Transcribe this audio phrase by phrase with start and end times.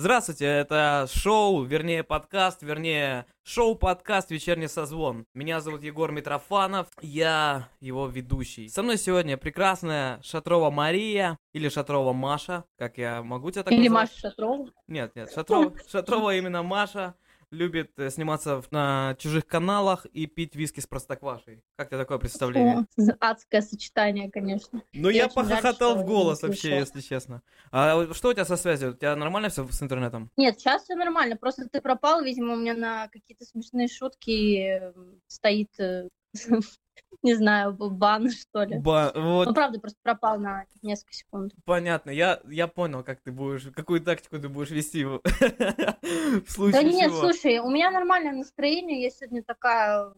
[0.00, 5.24] Здравствуйте, это шоу, вернее подкаст, вернее шоу-подкаст «Вечерний созвон».
[5.34, 8.68] Меня зовут Егор Митрофанов, я его ведущий.
[8.68, 13.88] Со мной сегодня прекрасная Шатрова Мария, или Шатрова Маша, как я могу тебя так Или
[13.88, 14.10] назвать?
[14.12, 14.70] Маша Шатрова.
[14.86, 17.16] Нет, нет, Шатрова, Шатрова именно Маша
[17.50, 21.62] любит э, сниматься на чужих каналах и пить виски с простоквашей.
[21.76, 22.86] Как тебе такое представление?
[22.98, 24.82] О, адское сочетание, конечно.
[24.92, 27.42] Ну, Я жаль, похохотал что в голос вообще, если честно.
[27.70, 28.90] А что у тебя со связью?
[28.90, 30.30] У тебя нормально все с интернетом?
[30.36, 31.36] Нет, сейчас все нормально.
[31.36, 34.92] Просто ты пропал, видимо, у меня на какие-то смешные шутки э,
[35.26, 36.08] стоит, э,
[37.22, 38.78] не знаю, бан, что ли.
[38.78, 41.52] Ба- вот, Ну, правда, просто пропал на несколько секунд.
[41.64, 42.10] понятно.
[42.10, 45.20] Я, я понял, как ты будешь, какую тактику ты будешь вести в
[46.48, 50.12] случае Да нет, слушай, у меня нормальное настроение, я сегодня такая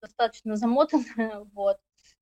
[0.00, 1.78] достаточно замотанная, вот.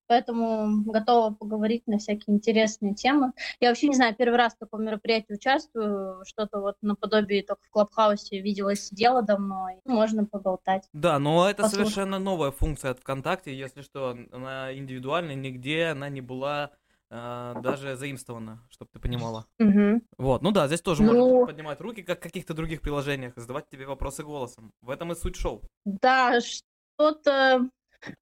[0.09, 3.32] Поэтому готова поговорить на всякие интересные темы.
[3.60, 7.71] Я вообще не знаю, первый раз в таком мероприятии участвую, что-то вот наподобие только в
[7.71, 10.88] Клабхаусе видела, сидела давно, и можно поболтать.
[10.93, 11.85] Да, но это Послушай.
[11.85, 16.71] совершенно новая функция от ВКонтакте, если что, она индивидуальная, нигде она не была
[17.15, 19.46] а, даже заимствована, чтобы ты понимала.
[19.59, 20.02] Мгм.
[20.16, 23.68] Вот, ну да, здесь тоже Ну- можно поднимать руки, как в каких-то других приложениях, задавать
[23.68, 24.73] тебе вопросы голосом.
[24.80, 25.60] В этом и суть шоу.
[25.84, 27.68] Да, что-то,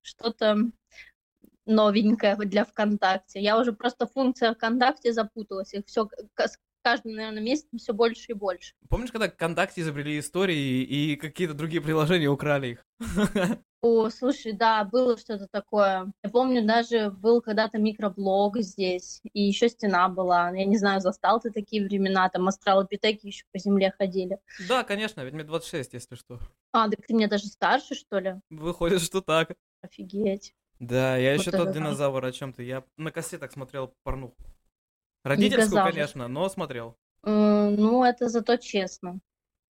[0.02, 0.56] что-то
[1.70, 3.40] новенькое для ВКонтакте.
[3.40, 8.34] Я уже просто функция ВКонтакте запуталась, их все с каждым, наверное, месяцем все больше и
[8.34, 8.74] больше.
[8.88, 12.86] Помнишь, когда ВКонтакте изобрели истории и какие-то другие приложения украли их?
[13.82, 16.12] О, слушай, да, было что-то такое.
[16.22, 20.50] Я помню, даже был когда-то микроблог здесь, и еще стена была.
[20.50, 24.38] Я не знаю, застал ты такие времена, там астралопитеки еще по земле ходили.
[24.68, 26.38] Да, конечно, ведь мне 26, если что.
[26.72, 28.34] А, так ты мне даже старше, что ли?
[28.50, 29.52] Выходит, что так.
[29.80, 30.55] Офигеть.
[30.81, 32.64] Да, я Вот еще тот динозавр, о чем ты.
[32.64, 34.34] Я на кассетах смотрел порнуху.
[35.23, 35.91] Родительскую, Динозавр.
[35.91, 36.96] конечно, но смотрел.
[37.23, 39.20] Ну, это зато честно.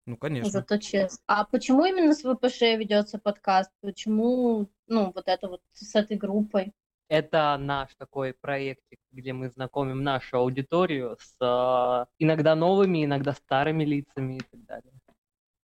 [0.06, 0.50] Ну, конечно.
[0.50, 1.18] Зато честно.
[1.26, 3.70] А почему именно с ВПШ ведется подкаст?
[3.80, 6.72] Почему, ну, вот это вот с этой группой?
[7.08, 13.84] Это наш такой проектик, где мы знакомим нашу аудиторию с а, иногда новыми, иногда старыми
[13.84, 14.92] лицами и так далее.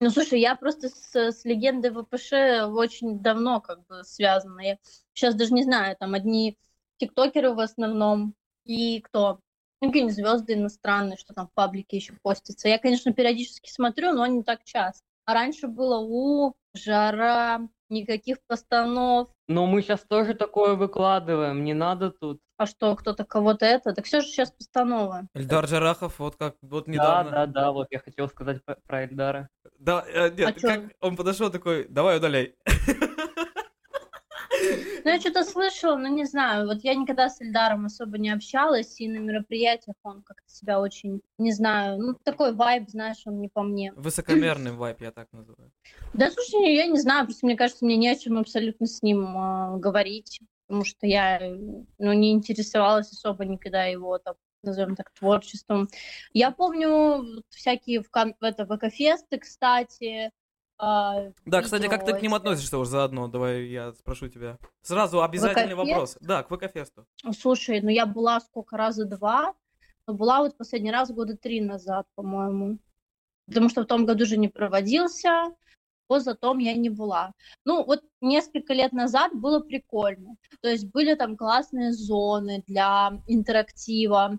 [0.02, 2.32] Ну, слушай, я просто с, с легендой ВПШ
[2.74, 4.58] очень давно как бы связана.
[4.60, 4.78] Я
[5.14, 6.58] сейчас даже не знаю, там одни
[6.96, 9.38] тиктокеры в основном и кто?
[9.80, 12.68] Ну, какие-нибудь звезды иностранные, что там в паблике еще постится.
[12.68, 15.04] Я, конечно, периодически смотрю, но не так часто.
[15.24, 17.60] А раньше было у жара,
[17.92, 19.28] никаких постанов.
[19.48, 22.40] Но мы сейчас тоже такое выкладываем, не надо тут.
[22.56, 23.92] А что, кто-то кого-то это?
[23.92, 25.28] Так все же сейчас постановы.
[25.34, 27.30] Эльдар Джарахов, вот как вот Да, недавно.
[27.30, 29.48] да, да, вот я хотел сказать про, про Эльдара.
[29.78, 30.68] Да, э, нет, А чё?
[30.68, 32.54] как он подошел такой, давай удаляй.
[35.04, 36.66] Ну, я что-то слышала, но не знаю.
[36.66, 41.20] Вот я никогда с Эльдаром особо не общалась, и на мероприятиях он как-то себя очень,
[41.38, 43.92] не знаю, ну, такой вайб, знаешь, он не по мне.
[43.96, 45.72] Высокомерный вайп, я так называю.
[46.14, 49.36] Да, слушай, я не знаю, просто мне кажется, мне не о чем абсолютно с ним
[49.36, 51.56] а, говорить, потому что я, э,
[51.98, 55.88] ну, не интересовалась особо никогда его, там, назовем так, творчеством.
[56.32, 58.08] Я помню всякие в
[58.40, 60.30] это, ВК-фесты, кстати.
[60.84, 63.28] А, Да, кстати, как ты к ним видео относишься уже заодно?
[63.28, 64.58] Давай я спрошу тебя.
[64.82, 66.18] Сразу обязательный вопрос.
[66.20, 67.06] Да, к ВК-фесту.
[67.38, 69.54] Слушай, ну я была сколько раза два,
[70.08, 72.78] но была вот последний раз года три назад, по-моему.
[73.46, 75.54] Потому что в том году же не проводился,
[76.08, 77.32] позатом я не была.
[77.64, 80.36] Ну, вот несколько лет назад было прикольно.
[80.62, 84.38] То есть были там классные зоны для интерактива,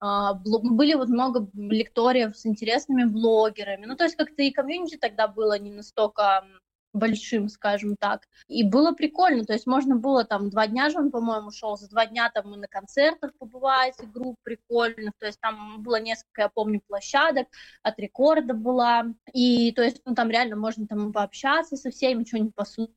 [0.00, 3.86] были вот много лекториев с интересными блогерами.
[3.86, 6.44] Ну, то есть как-то и комьюнити тогда было не настолько
[6.92, 8.26] большим, скажем так.
[8.48, 11.88] И было прикольно, то есть можно было там два дня же он, по-моему, шел, за
[11.88, 16.48] два дня там мы на концертах побывать, групп прикольных, то есть там было несколько, я
[16.48, 17.48] помню, площадок,
[17.82, 22.54] от рекорда была, и то есть ну, там реально можно там пообщаться со всеми, что-нибудь
[22.54, 22.94] послушать,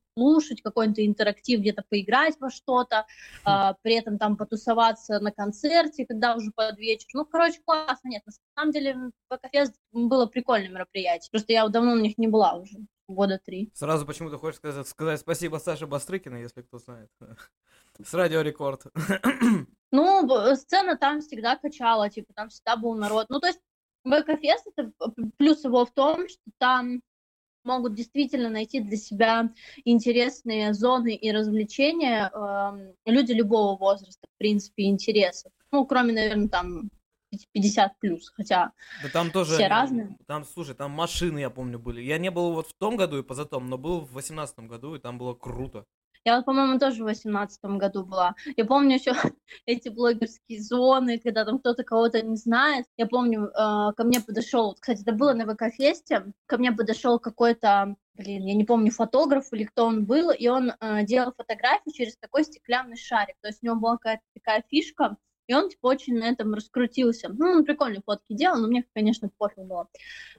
[0.62, 3.06] какой-то интерактив, где-то поиграть во что-то,
[3.44, 7.06] а, при этом там потусоваться на концерте, когда уже под вечер.
[7.14, 8.08] Ну, короче, классно.
[8.08, 11.30] Нет, на самом деле ВК-фест было прикольное мероприятие.
[11.30, 12.78] Просто я давно на них не была уже,
[13.08, 13.70] года три.
[13.74, 17.10] Сразу почему-то хочешь сказать, сказать спасибо Саше Бастрыкиной, если кто знает.
[18.04, 18.84] С Радио Рекорд.
[19.96, 23.26] Ну, сцена там всегда качала, типа, там всегда был народ.
[23.28, 23.60] Ну, то есть
[24.04, 27.00] ВК-фест, это п- плюс его в том, что там
[27.64, 29.50] могут действительно найти для себя
[29.84, 35.52] интересные зоны и развлечения эм, люди любого возраста, в принципе, интересов.
[35.72, 36.90] Ну, кроме, наверное, там
[37.52, 38.72] 50 плюс, хотя
[39.02, 39.54] Да там тоже...
[39.54, 40.16] Все разные?
[40.26, 42.00] Там, слушай, там машины, я помню, были.
[42.00, 45.00] Я не был вот в том году и позатом, но был в восемнадцатом году, и
[45.00, 45.84] там было круто.
[46.24, 48.34] Я по-моему, тоже в восемнадцатом году была.
[48.56, 49.12] Я помню еще
[49.66, 52.86] эти блогерские зоны, когда там кто-то кого-то не знает.
[52.96, 57.96] Я помню, э, ко мне подошел, кстати, это было на ВК-фесте, ко мне подошел какой-то
[58.16, 62.16] блин, я не помню, фотограф или кто он был, и он э, делал фотографии через
[62.16, 63.34] такой стеклянный шарик.
[63.40, 67.28] То есть у него была какая-то такая фишка, и он, типа, очень на этом раскрутился.
[67.28, 69.88] Ну, он прикольные фотки делал, но мне, конечно, пофиг было.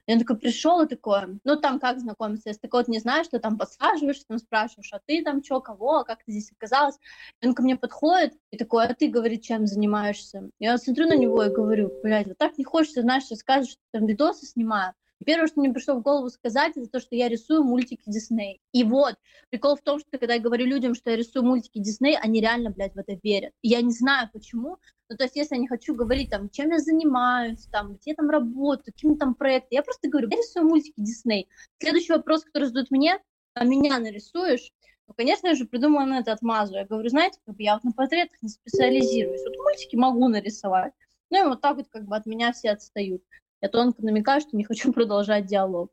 [0.08, 3.40] Он такой пришел и такой, ну, там как знакомиться, если ты кого-то не знаешь, что
[3.40, 6.98] там подсаживаешься, там спрашиваешь, а ты там что, кого, как ты здесь оказалась?
[7.42, 10.50] И он ко мне подходит и такой, а ты, говорит, чем занимаешься?
[10.60, 14.06] Я смотрю на него и говорю, блядь, вот так не хочется, знаешь, сказать, что там
[14.06, 14.94] видосы снимаю.
[15.24, 18.62] Первое, что мне пришло в голову сказать, это то, что я рисую мультики Дисней.
[18.74, 19.16] И вот,
[19.50, 22.72] прикол в том, что когда я говорю людям, что я рисую мультики Дисней, они реально,
[22.72, 23.54] блядь, в это верят.
[23.62, 24.78] И я не знаю почему,
[25.10, 28.30] ну, то есть, если я не хочу говорить, там, чем я занимаюсь, там, где там
[28.30, 31.48] работаю, какими там проекты, я просто говорю, я рисую мультики Дисней.
[31.80, 33.20] Следующий вопрос, который задают мне,
[33.54, 34.72] а меня нарисуешь?
[35.08, 36.74] Ну, конечно, я же придумала на это отмазу.
[36.74, 39.44] Я говорю, знаете, как бы я вот на портретах не специализируюсь.
[39.46, 40.94] Вот мультики могу нарисовать.
[41.30, 43.22] Ну и вот так вот как бы от меня все отстают
[43.62, 45.92] я тонко намекаю, что не хочу продолжать диалог.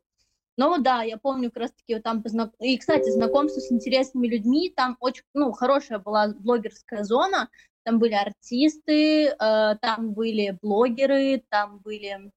[0.55, 2.51] Но да, я помню как раз-таки там познак...
[2.59, 7.49] И, кстати, знакомство с интересными людьми, там очень, ну, хорошая была блогерская зона,
[7.83, 9.35] там были артисты, э,
[9.81, 12.31] там были блогеры, там были,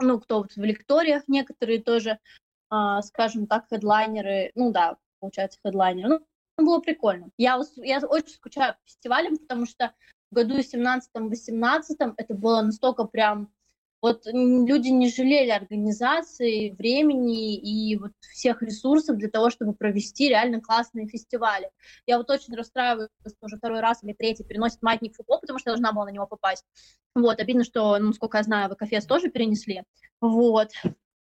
[0.00, 2.18] ну, кто вот в лекториях некоторые тоже,
[2.72, 6.18] э, скажем так, хедлайнеры, ну да, получается, хедлайнеры.
[6.58, 7.30] Ну, было прикольно.
[7.38, 9.94] Я, я очень скучаю по фестивалям, потому что
[10.30, 13.52] в году 17-18 это было настолько прям
[14.02, 20.60] вот люди не жалели организации, времени и вот всех ресурсов для того, чтобы провести реально
[20.60, 21.70] классные фестивали.
[22.06, 25.70] Я вот очень расстраиваюсь, что уже второй раз или третий переносит маятник Фуко, потому что
[25.70, 26.64] я должна была на него попасть.
[27.14, 29.84] Вот, обидно, что, ну, сколько я знаю, ВКФС тоже перенесли.
[30.20, 30.70] Вот.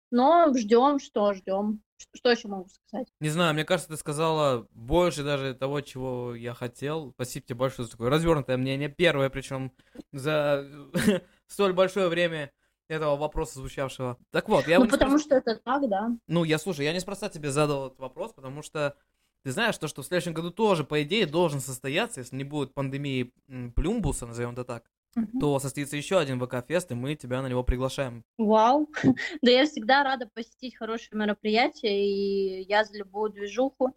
[0.09, 1.83] Но ждем, что ждем.
[2.15, 3.07] Что еще могу сказать?
[3.19, 7.11] Не знаю, мне кажется, ты сказала больше даже того, чего я хотел.
[7.11, 8.89] Спасибо тебе большое за такое развернутое мнение.
[8.89, 9.71] Первое, причем
[10.11, 10.65] за
[11.47, 12.51] столь большое время
[12.95, 14.17] этого вопроса звучавшего.
[14.31, 14.79] Так вот, я...
[14.79, 15.23] Ну, потому спрос...
[15.23, 16.11] что это так, да.
[16.27, 18.95] Ну, я, слушай, я неспроста тебе задал этот вопрос, потому что
[19.43, 22.73] ты знаешь, то, что в следующем году тоже, по идее, должен состояться, если не будет
[22.73, 23.33] пандемии
[23.75, 24.83] Плюмбуса, назовем это так,
[25.17, 25.39] uh-huh.
[25.39, 28.23] то состоится еще один ВК-фест, и мы тебя на него приглашаем.
[28.37, 28.87] Вау!
[29.41, 33.95] да я всегда рада посетить хорошее мероприятие, и я за любую движуху,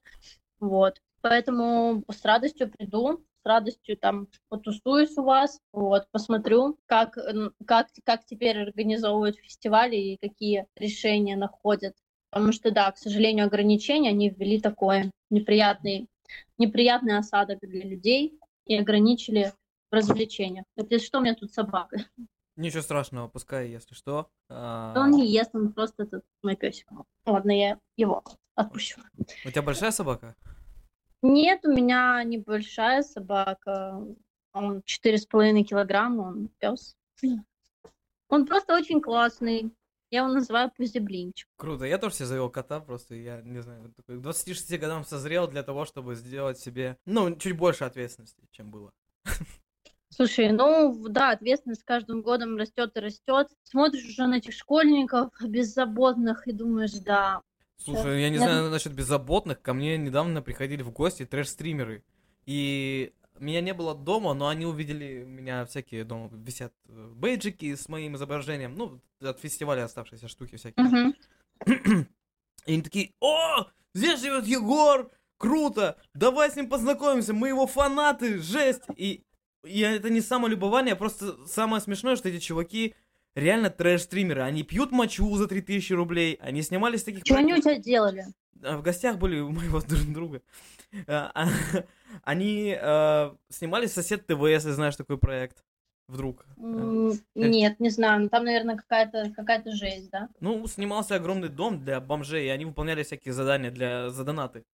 [0.61, 1.01] вот.
[1.21, 7.19] Поэтому с радостью приду с радостью там потусуюсь у вас, вот, посмотрю, как,
[7.67, 11.95] как, как теперь организовывают фестивали и какие решения находят.
[12.31, 16.09] Потому что, да, к сожалению, ограничения, они ввели такой неприятный,
[16.59, 19.53] неприятный осадок для людей и ограничили
[19.91, 20.65] в развлечениях.
[20.77, 21.99] Это что, у меня тут собака?
[22.57, 24.31] Ничего страшного, пускай, если что.
[24.49, 24.95] А...
[24.97, 26.87] Он не ест, он просто тут мой песик.
[27.27, 28.25] Ладно, я его
[28.55, 29.01] отпущу.
[29.19, 30.35] У тебя большая собака?
[31.27, 33.99] Нет, у меня небольшая собака.
[34.53, 36.99] Он четыре с половиной килограмма, он пес.
[38.29, 39.75] Он просто очень классный.
[40.11, 41.49] Я его называю Пузеблинчик.
[41.57, 41.87] Круто.
[41.87, 45.63] Я тоже себе завел кота, просто я, не знаю, такой, к 26 годам созрел для
[45.63, 48.93] того, чтобы сделать себе, ну, чуть больше ответственности, чем было.
[50.11, 53.49] Слушай, ну да, ответственность с каждым годом растет и растет.
[53.63, 57.41] Смотришь уже на этих школьников беззаботных и думаешь, да,
[57.77, 59.61] Слушай, я не знаю насчет беззаботных.
[59.61, 62.03] Ко мне недавно приходили в гости трэш-стримеры.
[62.47, 67.89] И меня не было дома, но они увидели меня всякие дома висят э, бейджики с
[67.89, 71.15] моим изображением, ну, от фестиваля оставшиеся штуки всякие.
[72.67, 78.39] И они такие, о, здесь живет Егор, круто, давай с ним познакомимся, мы его фанаты,
[78.39, 78.85] жесть.
[78.97, 79.25] И,
[79.65, 82.95] и это не самолюбование, просто самое смешное, что эти чуваки
[83.35, 84.43] реально трэш-стримеры.
[84.43, 87.25] Они пьют мочу за 3000 рублей, они снимались в таких...
[87.25, 88.27] Что они у тебя делали?
[88.55, 89.81] В гостях были у моего
[90.13, 90.43] друга.
[91.07, 91.49] А, а,
[92.23, 92.77] они
[93.49, 95.65] снимались в Сосед ТВ, если знаешь такой проект.
[96.07, 96.45] Вдруг.
[97.35, 98.23] Нет, не знаю.
[98.23, 100.29] Ну, там, наверное, какая-то какая жесть, да?
[100.39, 104.65] Ну, снимался огромный дом для бомжей, и они выполняли всякие задания для за донаты.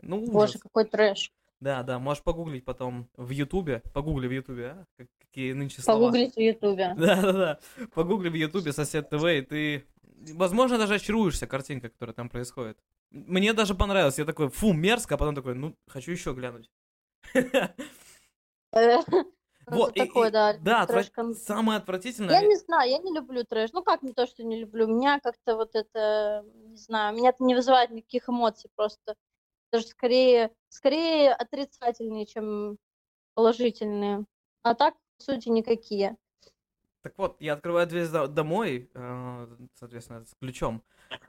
[0.00, 1.32] Ну, Боже, какой трэш.
[1.60, 3.82] Да, да, можешь погуглить потом в Ютубе.
[3.92, 4.86] Погугли в Ютубе, а?
[5.20, 6.06] Какие нынче слова.
[6.06, 6.94] Погуглить в Ютубе.
[6.98, 7.58] Да, да, да.
[7.94, 9.84] Погугли в Ютубе сосед ТВ, и ты,
[10.34, 12.78] возможно, даже очаруешься картинка, которая там происходит.
[13.10, 14.18] Мне даже понравилось.
[14.18, 16.70] Я такой, фу, мерзко, а потом такой, ну, хочу еще глянуть.
[19.70, 20.56] Вот, такой, да.
[20.58, 20.86] Да,
[21.34, 22.40] самое отвратительное.
[22.40, 23.70] Я не знаю, я не люблю трэш.
[23.72, 27.44] Ну как не то, что не люблю, меня как-то вот это, не знаю, меня это
[27.44, 29.14] не вызывает никаких эмоций просто
[29.72, 32.78] даже скорее, скорее отрицательные, чем
[33.34, 34.24] положительные.
[34.62, 36.16] А так, по сути, никакие.
[37.02, 40.82] Так вот, я открываю дверь домой, э, соответственно, с ключом.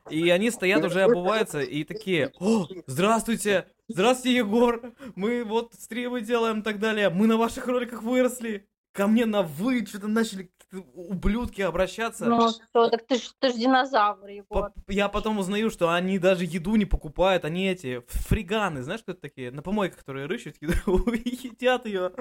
[0.09, 4.93] И они стоят уже, обуваются, и такие, о, здравствуйте, Здравствуйте, Егор.
[5.15, 7.09] Мы вот стримы делаем и так далее.
[7.09, 8.69] Мы на ваших роликах выросли.
[8.91, 12.25] Ко мне на вы что-то начали ублюдки обращаться.
[12.25, 14.71] Ну что, так ты ж, ты ж динозавр, Егор.
[14.71, 19.13] По- Я потом узнаю, что они даже еду не покупают, они эти фриганы, знаешь, кто
[19.13, 19.51] это такие?
[19.51, 22.11] На помойках, которые рыщут, еду и едят ее.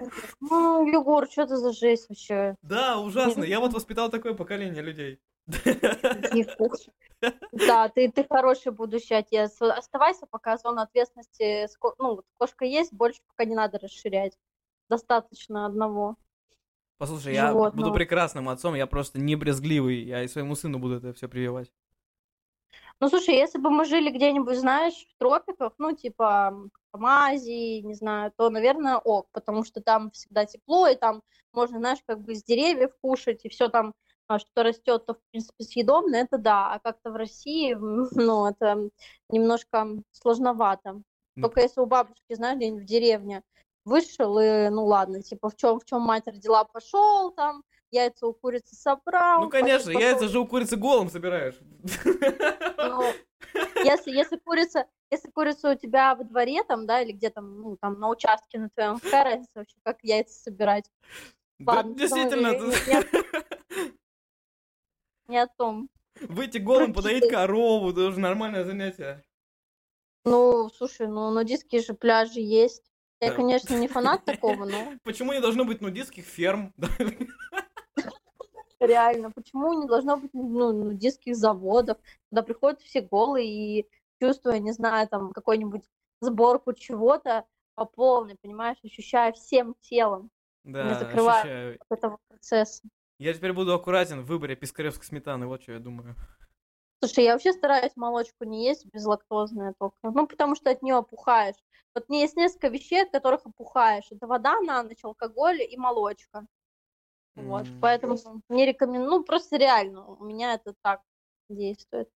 [0.40, 2.54] Ну, Егор, что это за жесть вообще?
[2.62, 3.44] Да, ужасно.
[3.44, 5.20] Я вот воспитал такое поколение людей.
[7.52, 9.60] Да, ты, ты хороший будущий отец.
[9.60, 11.66] Оставайся, пока зона ответственности,
[11.98, 14.38] ну, кошка есть, больше пока не надо расширять.
[14.88, 16.16] Достаточно одного.
[16.98, 17.70] Послушай, я Животного.
[17.84, 21.70] буду прекрасным отцом, я просто не брезгливый, я и своему сыну буду это все прививать.
[23.00, 27.80] Ну, слушай, если бы мы жили где-нибудь, знаешь, в тропиках, ну, типа м, в Азии,
[27.82, 32.20] не знаю, то, наверное, ок, потому что там всегда тепло, и там можно, знаешь, как
[32.20, 33.94] бы с деревьев кушать, и все там,
[34.26, 38.90] а, что растет, то, в принципе, съедобно, это да, а как-то в России, ну, это
[39.28, 41.00] немножко сложновато.
[41.36, 41.42] Ну.
[41.42, 43.44] Только если у бабушки, знаешь, где-нибудь в деревне
[43.88, 48.32] вышел, и, ну, ладно, типа, в чем, в чем мать родила, пошел там, яйца у
[48.34, 49.42] курицы собрал.
[49.42, 51.56] Ну, конечно, пошел- яйца же у курицы голым собираешь.
[52.76, 53.02] ну,
[53.84, 57.76] если, если курица, если курица у тебя во дворе там, да, или где там, ну,
[57.76, 60.90] там на участке на твоем, какая разница вообще, как яйца собирать?
[61.58, 63.04] Да, Ладно, действительно, потом это- я-
[65.28, 65.88] Не о том.
[66.20, 69.22] выйти голым, подоить корову, это уже нормальное занятие.
[70.24, 72.87] Ну, слушай, ну, нудистские же пляжи есть.
[73.20, 76.72] Я, конечно, не фанат такого, но Почему не должно быть нудистских ферм?
[78.80, 81.98] Реально, почему не должно быть ну, нудистских заводов,
[82.30, 83.88] куда приходят все голые и
[84.20, 85.82] чувствуя, не знаю, там, какой-нибудь
[86.20, 87.44] сборку чего-то
[87.74, 90.30] по полной, понимаешь, ощущая всем телом
[90.62, 91.40] Да, закрываю.
[91.40, 91.78] ощущаю.
[91.90, 92.82] этого процесса.
[93.18, 96.14] Я теперь буду аккуратен в выборе пискаревской сметаны, вот что я думаю.
[97.00, 99.96] Слушай, я вообще стараюсь молочку не есть безлактозную только.
[100.02, 101.54] Ну, потому что от нее опухаешь.
[101.94, 104.06] Вот мне есть несколько вещей, от которых опухаешь.
[104.10, 106.46] Это вода на ночь, алкоголь и молочка.
[107.36, 108.16] Вот, М, поэтому
[108.48, 109.10] не рекомендую.
[109.10, 111.02] Ну, просто реально, у меня это так
[111.48, 112.08] действует.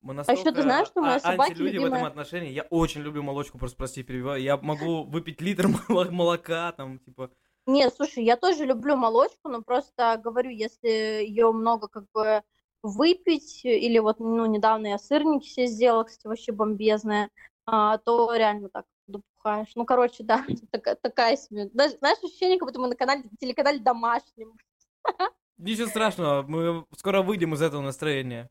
[0.00, 2.50] Мы А ещё ты знаешь, что у моей а- собаки антилюди в этом отношении.
[2.50, 4.42] Я очень люблю молочку, просто прости, перебиваю.
[4.42, 7.30] Я могу выпить литр моло- молока, там, типа...
[7.66, 12.42] Нет, слушай, я тоже люблю молочку, но просто говорю, если ее много как бы
[12.82, 17.28] выпить, или вот, ну, недавно я сырники себе сделала, кстати, вообще бомбезные,
[17.66, 19.72] а, то реально так допухаешь.
[19.74, 21.70] Ну, короче, да, такая, такая себе.
[21.72, 24.56] Даже, знаешь, ощущение, как будто мы на канале, телеканале домашнем.
[25.58, 28.48] Ничего страшного, мы скоро выйдем из этого настроения.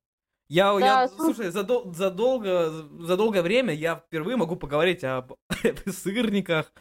[0.47, 1.33] Я, Да, я слушай.
[1.35, 5.33] слушай, за, дол- за, долго, за долгое время я впервые могу поговорить об
[5.88, 6.73] сырниках,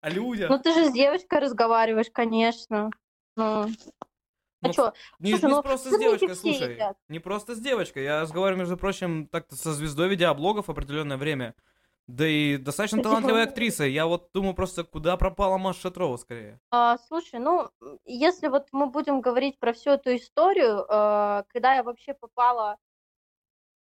[0.00, 0.50] о людях.
[0.50, 2.90] Ну, ты же с девочкой разговариваешь, конечно.
[3.36, 3.68] Ну,
[4.62, 4.94] Ну, а что?
[5.18, 6.74] Не, Слушай, не ну, просто с девочкой, все слушай.
[6.74, 6.96] едят.
[7.08, 8.04] Не просто с девочкой.
[8.04, 11.54] Я разговариваю, между прочим, так-то со звездой видеоблогов определенное время.
[12.06, 13.10] Да и достаточно Спасибо.
[13.10, 13.92] талантливой актрисой.
[13.92, 16.60] Я вот думаю просто, куда пропала Маша Шатрова скорее.
[16.70, 17.70] А, слушай, ну,
[18.04, 22.76] если вот мы будем говорить про всю эту историю, э, когда я вообще попала,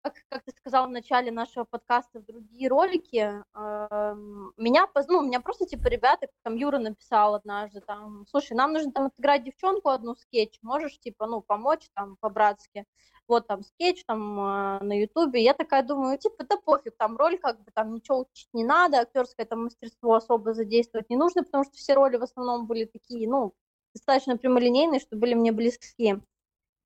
[0.09, 5.39] как, как ты сказал в начале нашего подкаста, в другие ролики, эм, меня, ну, меня
[5.39, 10.15] просто, типа, ребята, там Юра написал однажды, там, слушай, нам нужно там отыграть девчонку одну
[10.15, 12.85] скетч, можешь, типа, ну, помочь там по-братски,
[13.27, 17.37] вот там скетч там э, на ютубе, я такая думаю, типа, да пофиг, там роль
[17.39, 21.63] как бы там ничего учить не надо, актерское там мастерство особо задействовать не нужно, потому
[21.65, 23.53] что все роли в основном были такие, ну,
[23.93, 26.21] достаточно прямолинейные, что были мне близки.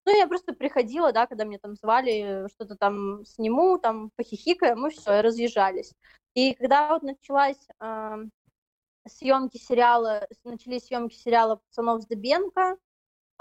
[0.05, 4.89] Ну, я просто приходила, да, когда мне там звали, что-то там сниму, там похихикаем, и
[4.89, 5.93] все, разъезжались.
[6.33, 8.17] И когда вот началась э,
[9.07, 12.77] съемки сериала, начались съемки сериала «Пацанов с Дыбенко»,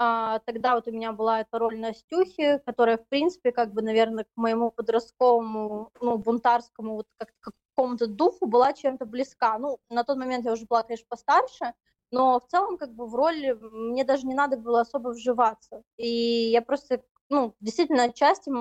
[0.03, 4.23] а, тогда вот у меня была эта роль Настюхи, которая, в принципе, как бы, наверное,
[4.23, 7.31] к моему подростковому, ну, бунтарскому, вот как
[7.75, 9.59] какому-то духу была чем-то близка.
[9.59, 11.73] Ну, на тот момент я уже была, конечно, постарше,
[12.11, 15.81] но в целом, как бы, в роли мне даже не надо было особо вживаться.
[15.97, 16.07] И
[16.51, 18.51] я просто, ну, действительно, отчасти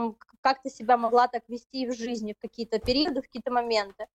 [0.40, 4.07] как-то себя могла так вести в жизни в какие-то периоды, в какие-то моменты.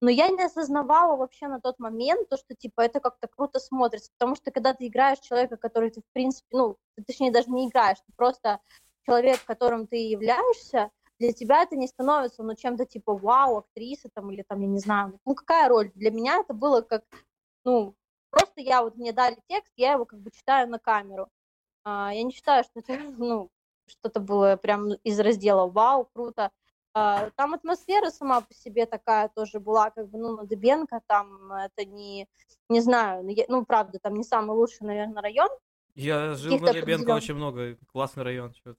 [0.00, 4.10] Но я не осознавала вообще на тот момент то, что, типа, это как-то круто смотрится,
[4.18, 7.98] потому что когда ты играешь человека, который ты, в принципе, ну, точнее, даже не играешь,
[7.98, 8.58] ты просто
[9.06, 14.32] человек, которым ты являешься, для тебя это не становится, ну, чем-то типа, вау, актриса там,
[14.32, 15.92] или там, я не знаю, ну, какая роль?
[15.94, 17.04] Для меня это было как,
[17.64, 17.94] ну,
[18.32, 21.28] просто я, вот мне дали текст, я его как бы читаю на камеру.
[21.84, 23.50] А, я не считаю, что это, ну,
[23.86, 26.50] что-то было прям из раздела «Вау, круто».
[26.94, 31.52] А, Там атмосфера сама по себе такая тоже была, как бы, ну, на Дыбенко, там
[31.52, 32.26] это не,
[32.68, 35.48] не знаю, ну, ну, правда, там не самый лучший, наверное, район.
[35.94, 37.76] Я жил на определённых- очень много.
[37.92, 38.52] Классный район.
[38.52, 38.76] чё-то.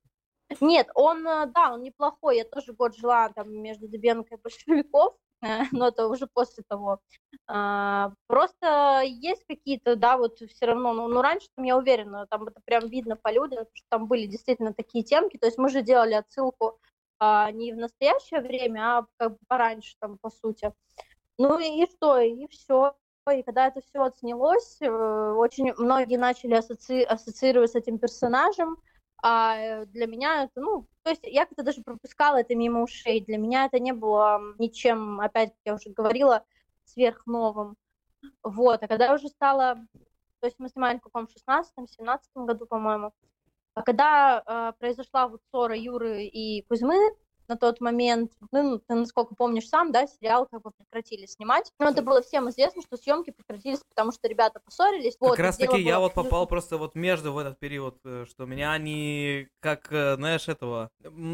[0.62, 5.16] Нет, он, э, да, он неплохой, я тоже год жила там между Дыбенко и Большевиков,
[5.72, 7.00] но это уже после того.
[7.48, 12.48] А, просто есть какие-то, да, вот все равно, ну, ну раньше там, я уверена, там
[12.48, 15.82] это прям видно по людям, что там были действительно такие темки, то есть мы же
[15.82, 16.80] делали отсылку
[17.20, 20.74] а, не в настоящее время, а как бы пораньше там, по сути.
[21.38, 22.96] Ну и что, и все.
[23.34, 27.04] И когда это все отснялось, э, очень многие начали ассоци...
[27.04, 28.78] ассоциировать с этим персонажем,
[29.26, 33.22] а для меня это, ну, то есть я как-то даже пропускала это мимо ушей.
[33.22, 36.44] Для меня это не было ничем, опять, я уже говорила,
[36.84, 37.78] сверхновым.
[38.44, 39.76] Вот, а когда уже стало,
[40.42, 43.14] то есть мы снимали в каком 16-17 году, по-моему,
[43.76, 47.16] а когда э, произошла вот ссора Юры и Кузьмы,
[47.48, 51.72] на тот момент, ну, ты, насколько помнишь сам, да, сериал как бы прекратили снимать.
[51.80, 55.14] Но это было всем известно, что съемки прекратились, потому что ребята поссорились.
[55.14, 58.46] Как вот, раз таки я вот попал просто вот между в этот период, э, что
[58.46, 60.92] меня они как, э, знаешь, этого...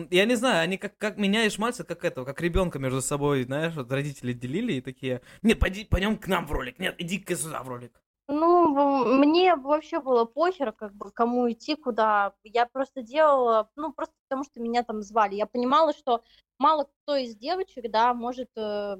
[0.09, 3.43] Я не знаю, они как, как меня и Шмальца, как этого, как ребенка между собой,
[3.43, 7.35] знаешь, вот родители делили и такие, нет, пойди, пойдем к нам в ролик, нет, иди-ка
[7.35, 8.01] сюда в ролик.
[8.31, 12.35] Ну, мне вообще было похер, как бы, кому идти, куда.
[12.43, 15.33] Я просто делала, ну, просто потому что меня там звали.
[15.33, 16.21] Я понимала, что
[16.59, 18.97] мало кто из девочек, да, может, э,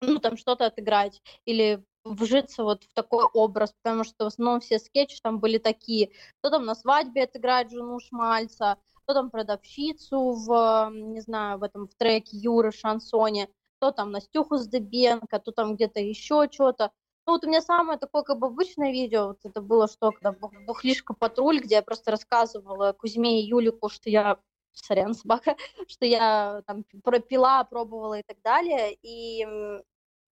[0.00, 4.80] ну, там что-то отыграть или вжиться вот в такой образ, потому что в основном все
[4.80, 6.10] скетчи там были такие.
[6.40, 11.86] Кто там на свадьбе отыграет жену Шмальца, кто там продавщицу в, не знаю, в этом
[11.86, 16.90] в треке Юры Шансоне, кто там Настюху Сдебенко, кто там где-то еще что-то.
[17.26, 20.32] Ну, вот у меня самое такое как бы обычное видео, вот это было что, когда
[20.66, 24.38] Бухлишка патруль, где я просто рассказывала Кузьме и Юлику, что я
[24.72, 29.46] сорян, собака, что я там пропила, пробовала и так далее, и,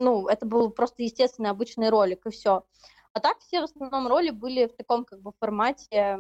[0.00, 2.64] ну, это был просто естественный обычный ролик, и все.
[3.12, 6.18] А так все в основном роли были в таком как бы формате,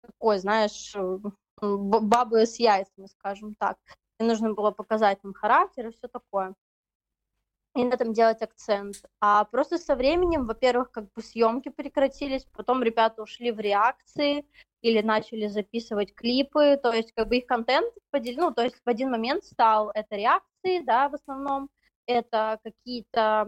[0.00, 0.94] такой, знаешь,
[1.60, 3.78] бабы с яйцами, скажем так.
[4.18, 6.54] И нужно было показать им характер и все такое
[7.74, 8.96] и на этом делать акцент.
[9.20, 14.46] А просто со временем, во-первых, как бы съемки прекратились, потом ребята ушли в реакции
[14.80, 18.88] или начали записывать клипы, то есть как бы их контент поделил, ну, то есть в
[18.88, 21.70] один момент стал это реакции, да, в основном,
[22.06, 23.46] это какие-то,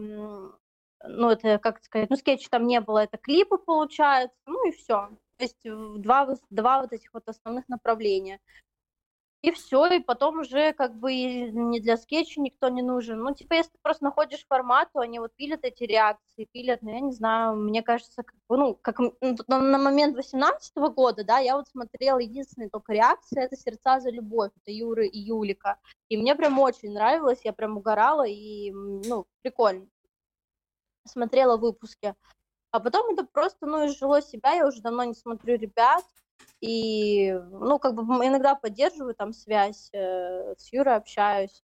[1.04, 5.10] ну, это, как сказать, ну, скетчи там не было, это клипы, получается, ну, и все.
[5.36, 8.40] То есть два, два вот этих вот основных направления.
[9.46, 13.20] И все, и потом уже как бы не для скетча никто не нужен.
[13.20, 16.90] Ну, типа, если ты просто находишь формат, то они вот пилят эти реакции, пилят, ну,
[16.90, 19.14] я не знаю, мне кажется, как бы, ну, как ну,
[19.46, 24.00] на, на момент 18 -го года, да, я вот смотрела единственная только реакция, это «Сердца
[24.00, 25.78] за любовь», это Юры и Юлика.
[26.08, 29.86] И мне прям очень нравилось, я прям угорала, и, ну, прикольно.
[31.04, 32.16] Смотрела выпуски.
[32.72, 36.04] А потом это просто, ну, изжило себя, я уже давно не смотрю ребят,
[36.60, 41.62] и, ну, как бы иногда поддерживаю там связь, э, с Юрой общаюсь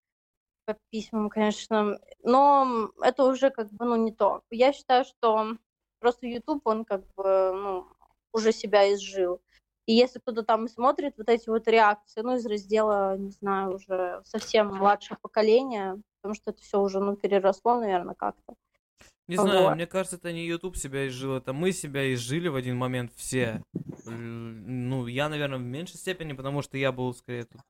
[0.65, 4.43] по письмам, конечно, но это уже как бы, ну, не то.
[4.51, 5.57] Я считаю, что
[6.01, 7.87] просто YouTube, он как бы, ну,
[8.33, 9.41] уже себя изжил.
[9.87, 14.21] И если кто-то там смотрит вот эти вот реакции, ну, из раздела, не знаю, уже
[14.25, 18.55] совсем младшего поколения, потому что это все уже, ну, переросло, наверное, как-то.
[19.29, 19.75] Не знаю, вот.
[19.75, 23.63] мне кажется, это не YouTube себя изжил, это мы себя изжили в один момент все.
[24.07, 27.61] Ну, я, наверное, в меньшей степени, потому что я был скорее тут.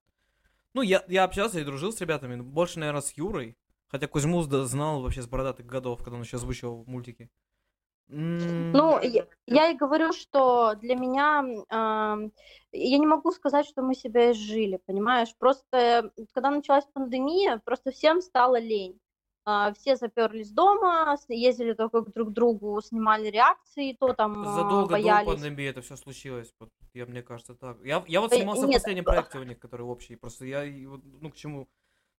[0.72, 3.56] Ну, я, я общался и дружил с ребятами, больше, наверное, с Юрой.
[3.88, 7.28] Хотя Кузьму знал вообще с бородатых годов, когда он еще озвучивал мультики.
[8.06, 12.30] Ну, я, я и говорю, что для меня, э,
[12.72, 15.34] я не могу сказать, что мы себя изжили, понимаешь?
[15.38, 18.98] Просто, когда началась пандемия, просто всем стало лень.
[19.50, 25.26] А, все заперлись дома, ездили только друг к другу, снимали реакции, то там Задолго боялись.
[25.26, 26.52] до пандемии это все случилось,
[26.92, 27.78] я, мне кажется, так.
[27.82, 31.30] Я, я вот снимался Нет, в последнем проекте у них, который общий, просто я, ну,
[31.30, 31.66] к чему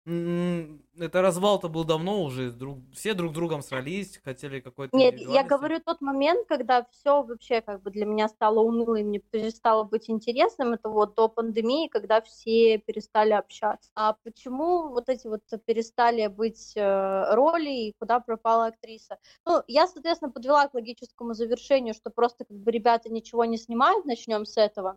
[0.07, 4.97] это развал-то был давно уже, друг, все друг другом срались, хотели какой-то...
[4.97, 9.05] Нет, я говорю тот момент, когда все вообще как бы для меня стало уныло, и
[9.05, 13.91] мне перестало быть интересным, это вот до пандемии, когда все перестали общаться.
[13.95, 19.19] А почему вот эти вот перестали быть э, роли, и куда пропала актриса?
[19.45, 24.07] Ну, я, соответственно, подвела к логическому завершению, что просто как бы ребята ничего не снимают,
[24.07, 24.97] начнем с этого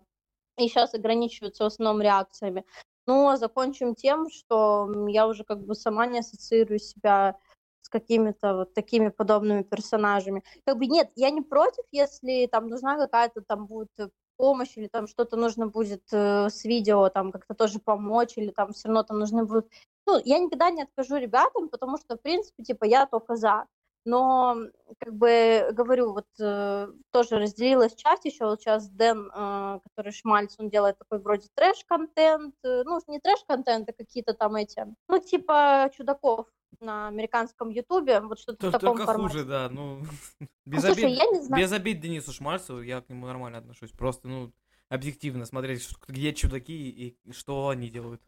[0.57, 2.65] и сейчас ограничиваются в основном реакциями.
[3.07, 7.37] Но закончим тем, что я уже как бы сама не ассоциирую себя
[7.81, 10.43] с какими-то вот такими подобными персонажами.
[10.65, 13.89] Как бы нет, я не против, если там нужна какая-то там будет
[14.37, 18.73] помощь или там что-то нужно будет э, с видео там как-то тоже помочь или там
[18.73, 19.67] все равно там нужны будут
[20.05, 23.65] ну, я никогда не откажу ребятам, потому что, в принципе, типа, я только за
[24.05, 24.57] но,
[24.99, 30.55] как бы, говорю, вот э, тоже разделилась часть еще, вот сейчас Дэн, э, который Шмальц,
[30.57, 35.89] он делает такой вроде трэш-контент, э, ну, не трэш-контент, а какие-то там эти, ну, типа
[35.95, 36.47] чудаков,
[36.79, 39.33] на американском ютубе, вот что-то в таком Только формате.
[39.33, 40.01] хуже, да, ну,
[40.39, 43.57] Ну, без слушай, обид, я не знаю, без обид Денису Шмальцеву, я к нему нормально
[43.59, 44.53] отношусь, просто, ну,
[44.89, 48.21] объективно смотреть, где чудаки и что они делают.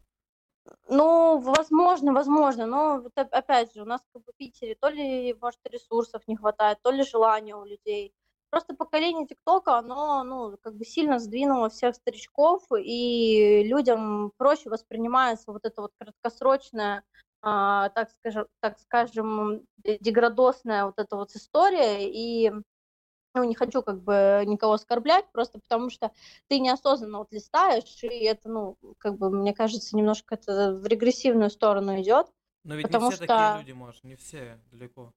[0.88, 4.88] Ну, возможно, возможно, но вот оп- опять же, у нас как бы в Питере то
[4.88, 8.14] ли, может, ресурсов не хватает, то ли желания у людей.
[8.50, 15.50] Просто поколение ТикТока, оно, ну, как бы сильно сдвинуло всех старичков, и людям проще воспринимается
[15.52, 17.02] вот это вот краткосрочная,
[17.42, 22.52] а, так скажем, так скажем, де- деградосная вот эта вот история, и
[23.34, 26.12] ну, не хочу как бы никого оскорблять, просто потому что
[26.48, 31.50] ты неосознанно вот листаешь, и это, ну, как бы, мне кажется, немножко это в регрессивную
[31.50, 32.28] сторону идет.
[32.62, 35.12] Но ведь Потому не все такие что- люди, Маш, не все, далеко.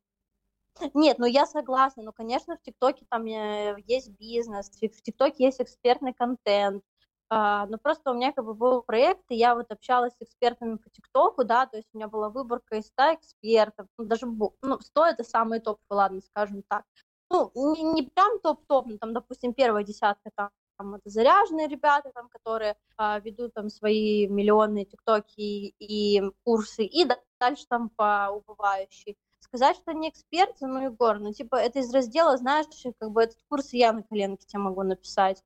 [0.94, 5.02] Нет, ну я согласна, ну, конечно, в ТикТоке там э, есть бизнес, в Тик- в
[5.02, 6.84] ТикТоке есть экспертный контент,
[7.30, 10.78] а, но просто у меня как бы был проект, и я вот общалась с экспертами
[10.78, 14.80] по ТикТоку, да, то есть у меня была выборка из 100 экспертов, ну, даже, ну,
[14.82, 16.86] 100 это самый топ, ладно, скажем так.
[17.30, 22.12] Ну, не, не прям топ-топ, ну, там, допустим, первая десятка там, там это заряженные ребята,
[22.14, 27.90] там, которые а, ведут там свои миллионные ТикТоки и, и курсы, и да- дальше там
[27.90, 29.18] по убывающей.
[29.40, 32.66] Сказать, что не эксперты, ну, Егор, ну, типа, это из раздела, знаешь,
[33.00, 35.44] как бы этот курс я на коленке тебе могу написать.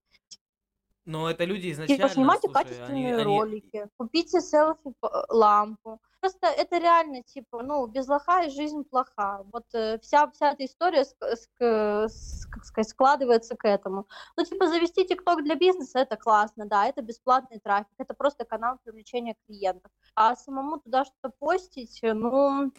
[1.06, 6.00] Но это люди изначально, Типа, снимайте слушай, качественные они- они- ролики, купите селфи-лампу.
[6.22, 9.44] Просто это реально, типа, ну, без лоха и жизнь плоха.
[9.52, 14.08] Вот э, вся, вся эта история, ск- ск- с- как сказать, складывается к этому.
[14.38, 18.78] Ну, типа, завести ТикТок для бизнеса, это классно, да, это бесплатный трафик, это просто канал
[18.84, 19.92] привлечения клиентов.
[20.16, 22.72] А самому туда что-то постить, э, ну,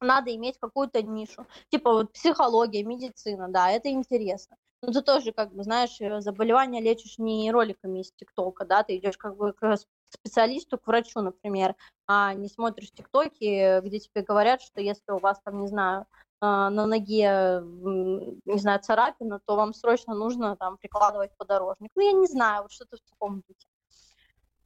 [0.00, 1.46] надо иметь какую-то нишу.
[1.70, 4.56] Типа вот психология, медицина, да, это интересно.
[4.82, 8.96] Ну, ты тоже, как бы, знаешь, э, заболевания лечишь не роликами из ТикТока, да, ты
[8.96, 9.76] идешь как бы к
[10.08, 11.74] специалисту, к врачу, например,
[12.06, 16.06] а не смотришь ТикТоки, где тебе говорят, что если у вас там, не знаю,
[16.40, 21.90] а, на ноге, не знаю, царапина, то вам срочно нужно там прикладывать подорожник.
[21.96, 23.68] Ну, я не знаю, вот что-то в таком духе.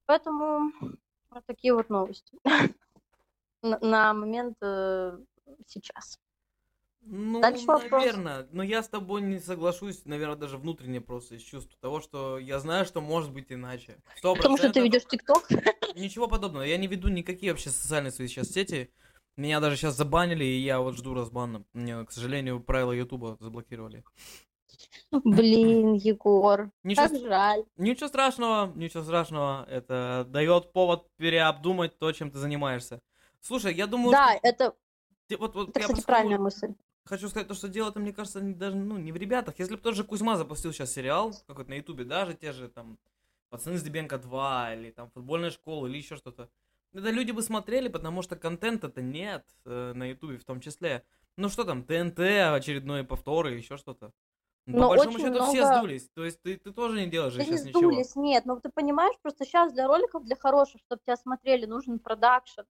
[0.04, 0.72] Поэтому
[1.30, 2.36] вот такие вот новости
[3.62, 5.18] на, на момент э,
[5.66, 6.18] сейчас.
[7.04, 7.90] Ну, Дальше вопрос.
[7.90, 12.38] наверное, но я с тобой не соглашусь, наверное, даже внутренне просто из чувства того, что
[12.38, 13.96] я знаю, что может быть иначе.
[14.16, 15.48] Сто Потому что ты ведешь ТикТок.
[15.96, 16.62] Ничего подобного.
[16.62, 18.90] Я не веду никакие вообще социальные свои сейчас сети.
[19.36, 21.64] Меня даже сейчас забанили, и я вот жду разбана.
[21.72, 24.04] Мне, к сожалению, правила Ютуба заблокировали.
[25.10, 27.64] Блин, Егор, Ничего, как жаль.
[27.76, 29.66] ничего страшного, ничего страшного.
[29.68, 33.00] Это дает повод переобдумать то, чем ты занимаешься.
[33.40, 34.74] Слушай, я думаю, Да, что это,
[35.38, 36.74] вот, вот это, я кстати, просто правильная мысль.
[37.04, 39.58] Хочу сказать то, что дело-то, мне кажется, не- даже ну, не в ребятах.
[39.58, 42.98] Если бы тот же Кузьма запустил сейчас сериал, какой-то на Ютубе, даже те же там
[43.50, 46.48] Пацаны с Дебенко 2 или там футбольная школа или еще что-то.
[46.94, 51.04] Это люди бы смотрели, потому что контента-то нет э, на Ютубе в том числе.
[51.36, 54.12] Ну что там, ТНТ, очередной повтор и еще что-то.
[54.66, 56.08] Ну, Но По большому счету все много- сдулись.
[56.14, 57.80] То есть ты, ты тоже не делаешь Да не сейчас ничего.
[57.80, 61.98] сдулись, нет, ну ты понимаешь, просто сейчас для роликов, для хороших, чтобы тебя смотрели, нужен
[61.98, 62.60] продакшн.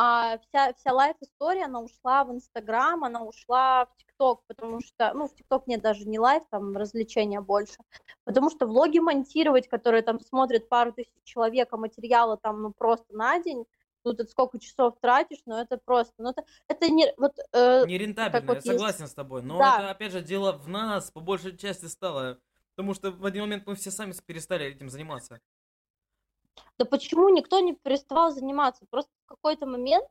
[0.00, 5.26] А вся, вся лайф-история, она ушла в Инстаграм, она ушла в ТикТок, потому что, ну,
[5.26, 7.78] в ТикТок нет даже не лайф, там развлечения больше,
[8.22, 13.06] потому что влоги монтировать, которые там смотрят пару тысяч человек, а материала там, ну, просто
[13.12, 13.64] на день,
[14.04, 18.46] ну, ты сколько часов тратишь, ну, это просто, ну, это, это не, вот, э, Нерентабельно,
[18.46, 19.42] вот я есть- согласен с тобой.
[19.42, 19.78] Но Да.
[19.80, 22.38] это, опять же, дело в нас, по большей части стало.
[22.76, 25.40] Потому что в один момент мы все сами перестали этим заниматься.
[26.78, 28.86] Да почему никто не переставал заниматься?
[28.90, 30.06] Просто в какой-то момент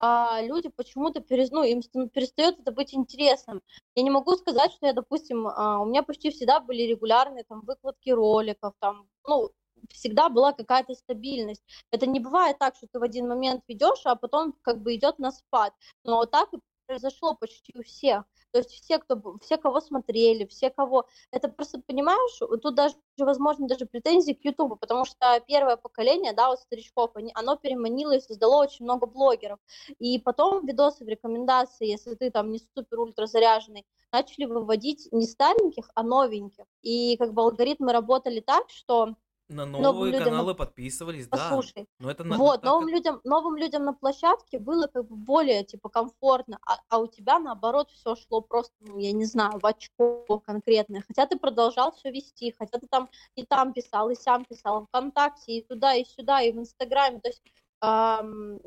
[0.00, 1.50] а, люди почему-то перес...
[1.50, 3.62] ну, им ста- перестает это быть интересным.
[3.94, 7.60] Я не могу сказать, что я, допустим, а, у меня почти всегда были регулярные там
[7.60, 9.50] выкладки роликов, там, ну,
[9.90, 11.62] всегда была какая-то стабильность.
[11.90, 15.18] Это не бывает так, что ты в один момент ведешь, а потом как бы идет
[15.18, 15.74] на спад.
[16.04, 18.24] Но так и произошло почти у всех.
[18.52, 21.06] То есть все, кто, все, кого смотрели, все, кого...
[21.30, 26.48] Это просто, понимаешь, тут даже, возможно, даже претензии к Ютубу, потому что первое поколение, да,
[26.48, 29.58] вот старичков, они, оно переманило и создало очень много блогеров.
[29.98, 35.90] И потом видосы в рекомендации, если ты там не супер-ультра заряженный, начали выводить не стареньких,
[35.94, 36.64] а новеньких.
[36.82, 39.14] И как бы алгоритмы работали так, что,
[39.50, 41.36] На Новым новые людям- каналы подписывались, да.
[41.36, 45.16] послушай, Но это на- вот, так новым людям, новым людям на площадке было как бы
[45.16, 49.58] более, типа, комфортно, а, а у тебя, наоборот, все шло просто, ну, я не знаю,
[49.58, 54.14] в очко конкретное, хотя ты продолжал все вести, хотя ты там и там писал, и
[54.14, 57.42] сам писал, ВКонтакте, и туда, и сюда, и в Инстаграме, то есть,
[57.80, 58.60] ам,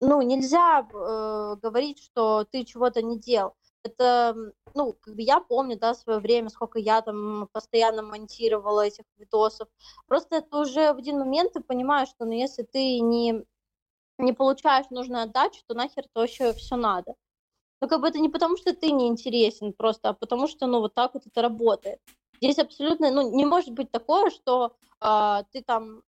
[0.00, 3.54] ну, нельзя э, говорить, что ты чего-то не делал.
[3.82, 4.36] Это,
[4.74, 9.68] ну, как бы я помню, да, свое время, сколько я там постоянно монтировала этих видосов,
[10.06, 13.44] Просто это уже в один момент ты понимаешь, что ну, если ты не
[14.18, 17.14] не получаешь нужную отдачу, то нахер то вообще все надо.
[17.80, 20.80] Но как бы это не потому, что ты не интересен просто, а потому что, ну,
[20.80, 22.00] вот так вот это работает.
[22.40, 26.02] Здесь абсолютно, ну, не может быть такое, что э, ты там,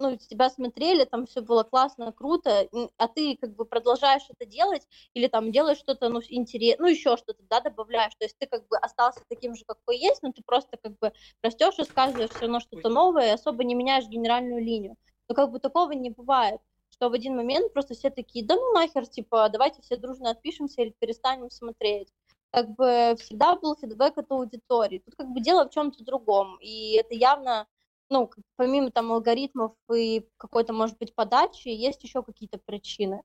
[0.00, 4.86] ну, тебя смотрели, там все было классно, круто, а ты как бы продолжаешь это делать
[5.14, 8.14] или там делаешь что-то, ну, интересное, ну, еще что-то, да, добавляешь.
[8.18, 11.12] То есть ты как бы остался таким же, какой есть, но ты просто как бы
[11.42, 14.96] растешь, рассказываешь все равно что-то новое, и особо не меняешь генеральную линию.
[15.28, 18.72] Но как бы такого не бывает что в один момент просто все такие, да ну
[18.72, 22.08] нахер, типа, давайте все дружно отпишемся или перестанем смотреть.
[22.50, 25.02] Как бы всегда был фидбэк от аудитории.
[25.04, 26.58] Тут как бы дело в чем-то другом.
[26.60, 27.66] И это явно,
[28.10, 33.22] ну, помимо там алгоритмов и какой-то, может быть, подачи, есть еще какие-то причины.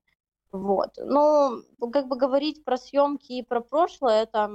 [0.52, 0.92] Вот.
[0.98, 4.52] Ну, как бы говорить про съемки и про прошлое, это,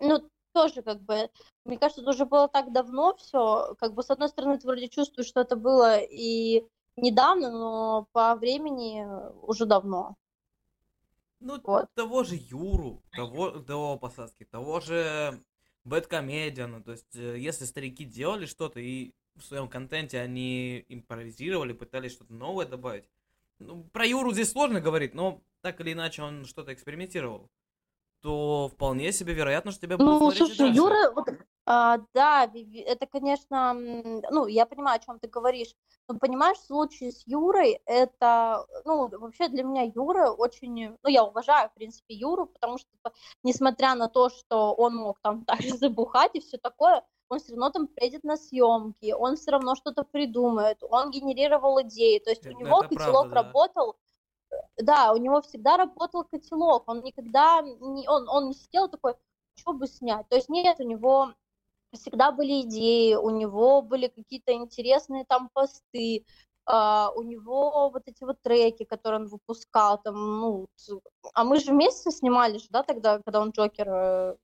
[0.00, 1.30] ну, тоже как бы,
[1.64, 4.88] мне кажется, это уже было так давно все, как бы с одной стороны ты вроде
[4.88, 6.64] чувствуешь, что это было и
[6.96, 9.06] недавно, но по времени
[9.42, 10.16] уже давно.
[11.40, 11.86] Ну, вот.
[11.94, 15.40] того же Юру, того, того посадки, того же
[15.88, 16.82] Бэткомедиана.
[16.82, 22.32] То есть, э, если старики делали что-то и в своем контенте они импровизировали, пытались что-то
[22.32, 23.04] новое добавить.
[23.58, 27.50] Ну, про Юру здесь сложно говорить, но так или иначе он что-то экспериментировал
[28.20, 30.70] то вполне себе вероятно, что тебя будут Ну, слушай.
[30.72, 31.28] Юра, вот,
[31.70, 32.50] а, да,
[32.86, 35.74] это, конечно, ну, я понимаю, о чем ты говоришь,
[36.08, 41.24] но понимаешь, в случае с Юрой, это, ну, вообще для меня Юра очень, ну, я
[41.24, 42.88] уважаю, в принципе, Юру, потому что,
[43.42, 47.68] несмотря на то, что он мог там также забухать и все такое, он все равно
[47.68, 52.50] там приедет на съемки, он все равно что-то придумает, он генерировал идеи, то есть у
[52.50, 53.42] Это- него это котелок правда, да.
[53.42, 53.96] работал,
[54.78, 59.16] да, у него всегда работал котелок, он никогда, не, он, он не сидел такой,
[59.54, 61.34] что бы снять, то есть нет, у него
[61.92, 66.24] всегда были идеи, у него были какие-то интересные там посты,
[66.66, 70.68] а, у него вот эти вот треки, которые он выпускал, там, ну,
[71.34, 74.36] а мы же вместе снимали же, да, тогда, когда он Джокер э,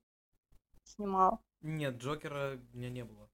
[0.83, 3.29] снимал, Нет, Джокера у меня не было.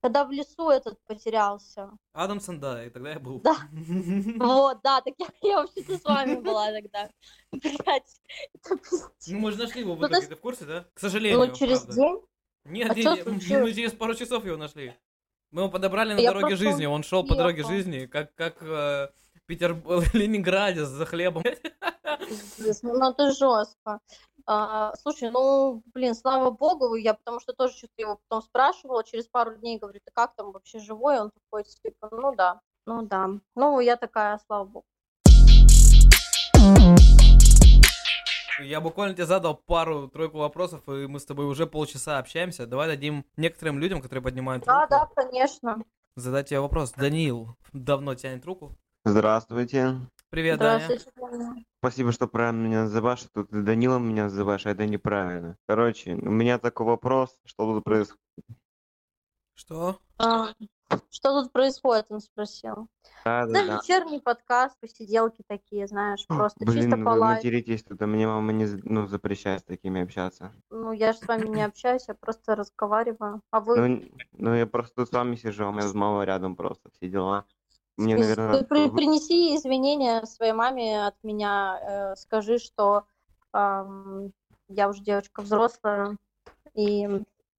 [0.00, 3.40] когда в лесу этот потерялся, Адамсон, да, и тогда я был.
[3.40, 3.56] Да.
[4.38, 7.10] вот, да, так я, я вообще-то с вами была тогда,
[7.50, 8.20] блядь,
[8.52, 8.78] это.
[9.28, 10.86] Ну, мы же нашли его в Ну, то итоге, ты в курсе, да?
[10.94, 12.20] К сожалению, Ну, через день,
[12.64, 14.94] Нет, А нет, нет, мы через пару часов его нашли.
[15.50, 18.56] Мы его подобрали на Я дороге просто жизни, он шел по дороге жизни, как, как
[18.60, 19.08] э,
[19.46, 19.76] Питер...
[20.12, 21.44] Ленинграде за хлебом.
[22.28, 24.00] Пиздец, Ну, это жестко.
[24.46, 29.26] А, слушай, ну, блин, слава богу, я потому что тоже что-то его потом спрашивала, через
[29.26, 31.18] пару дней говорю, ты как там вообще живой?
[31.18, 33.30] Он такой, типа, ну да, ну да.
[33.54, 34.86] Ну, я такая, слава богу.
[38.60, 42.66] Я буквально тебе задал пару-тройку вопросов, и мы с тобой уже полчаса общаемся.
[42.66, 45.84] Давай дадим некоторым людям, которые поднимают Да, руку, да, конечно.
[46.16, 46.92] задать тебе вопрос.
[46.92, 48.76] Даниил давно тянет руку.
[49.04, 49.96] Здравствуйте.
[50.30, 50.84] Привет, Даня.
[50.84, 51.10] Здравствуйте.
[51.20, 51.64] Таня.
[51.80, 53.24] Спасибо, что правильно меня называешь.
[53.34, 55.56] Тут ты Данилом меня называешь, а это неправильно.
[55.68, 58.18] Короче, у меня такой вопрос, что тут происходит.
[59.54, 60.00] Что?
[60.18, 60.54] А,
[61.10, 62.88] что тут происходит, он спросил.
[63.24, 67.36] Да, Да, да, вечерний подкаст, посиделки такие, знаешь, просто Блин, чисто вы по лайфу.
[67.36, 70.52] материтесь, тут а мне мама не ну, запрещает с такими общаться.
[70.70, 73.40] Ну, я же с вами не общаюсь, я просто разговариваю.
[73.50, 74.02] А вы Ну,
[74.32, 77.44] ну, я просто тут с вами сижу, у меня мама рядом просто, все дела.
[77.96, 83.06] Мне, наверное, ты при- принеси извинения своей маме от меня, э, скажи, что
[83.52, 84.32] ам,
[84.68, 86.16] я уже девочка взрослая
[86.74, 87.06] и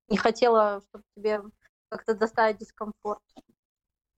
[0.10, 1.42] не хотела, чтобы тебе
[1.96, 3.22] как-то доставить дискомфорт.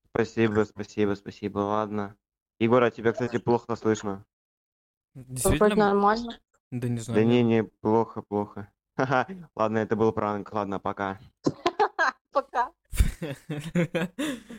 [0.10, 2.16] спасибо, спасибо, спасибо, ладно.
[2.60, 4.26] Егор, а тебя, кстати, плохо слышно.
[5.14, 5.90] Вроде Действительно?
[5.90, 6.40] нормально.
[6.72, 7.20] Да не знаю.
[7.20, 8.72] Да не, не, плохо, плохо.
[8.96, 11.20] Ха-ха, ладно, это был пранк, ладно, пока.
[12.32, 12.72] Пока.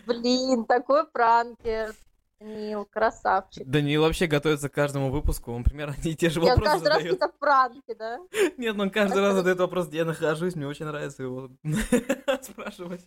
[0.07, 1.95] Блин, такой пранкер.
[2.41, 3.67] Нил, красавчик.
[3.67, 6.89] Даниил вообще готовится к каждому выпуску, он примерно одни и те же Я вопросы каждый
[6.89, 7.19] раз задает.
[7.19, 8.19] какие-то пранки, да?
[8.57, 11.51] Нет, ну он каждый раз задает вопрос, где я нахожусь, мне очень нравится его
[12.43, 13.05] спрашивать.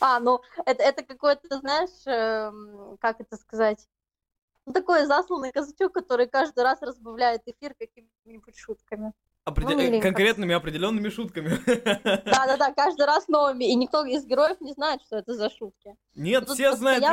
[0.00, 3.88] А, ну, это, это какой-то, знаешь, эм, как это сказать,
[4.64, 9.12] ну, такой засланный казачок, который каждый раз разбавляет эфир какими-нибудь шутками.
[9.46, 10.08] Опреде- миленько.
[10.08, 11.50] Конкретными определенными шутками.
[12.24, 15.94] Да-да-да, каждый раз новыми, и никто из героев не знает, что это за шутки.
[16.16, 17.04] Нет, все знают.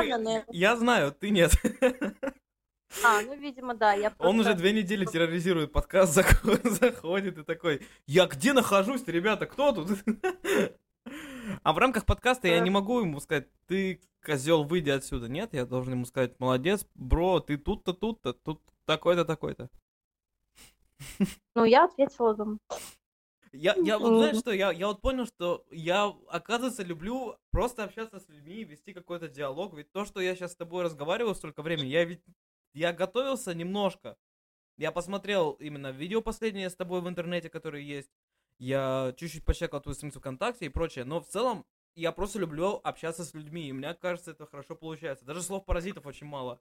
[0.48, 1.52] Я знаю, ты нет.
[3.04, 6.12] А, ну, видимо, да, я Он уже просто- две недели терроризирует подкаст,
[6.64, 9.90] заходит и такой, я где нахожусь, ребята, кто тут?
[11.62, 15.28] А в рамках подкаста я не могу ему сказать, ты, козел, выйди отсюда.
[15.28, 19.68] Нет, я должен ему сказать, молодец, бро, ты тут-то, тут-то, тут такой-то, такой-то.
[21.54, 22.58] Ну, я ответила, думаю.
[23.52, 28.18] Я, я вот, знаешь что, я, я вот понял, что я, оказывается, люблю просто общаться
[28.18, 29.74] с людьми, вести какой-то диалог.
[29.74, 32.24] Ведь то, что я сейчас с тобой разговариваю столько времени, я ведь,
[32.72, 34.16] я готовился немножко.
[34.76, 38.10] Я посмотрел именно видео последнее с тобой в интернете, которые есть.
[38.58, 41.04] Я чуть-чуть почекал твою страницу ВКонтакте и прочее.
[41.04, 41.64] Но в целом,
[41.94, 43.68] я просто люблю общаться с людьми.
[43.68, 45.24] И мне кажется, это хорошо получается.
[45.24, 46.60] Даже слов паразитов очень мало.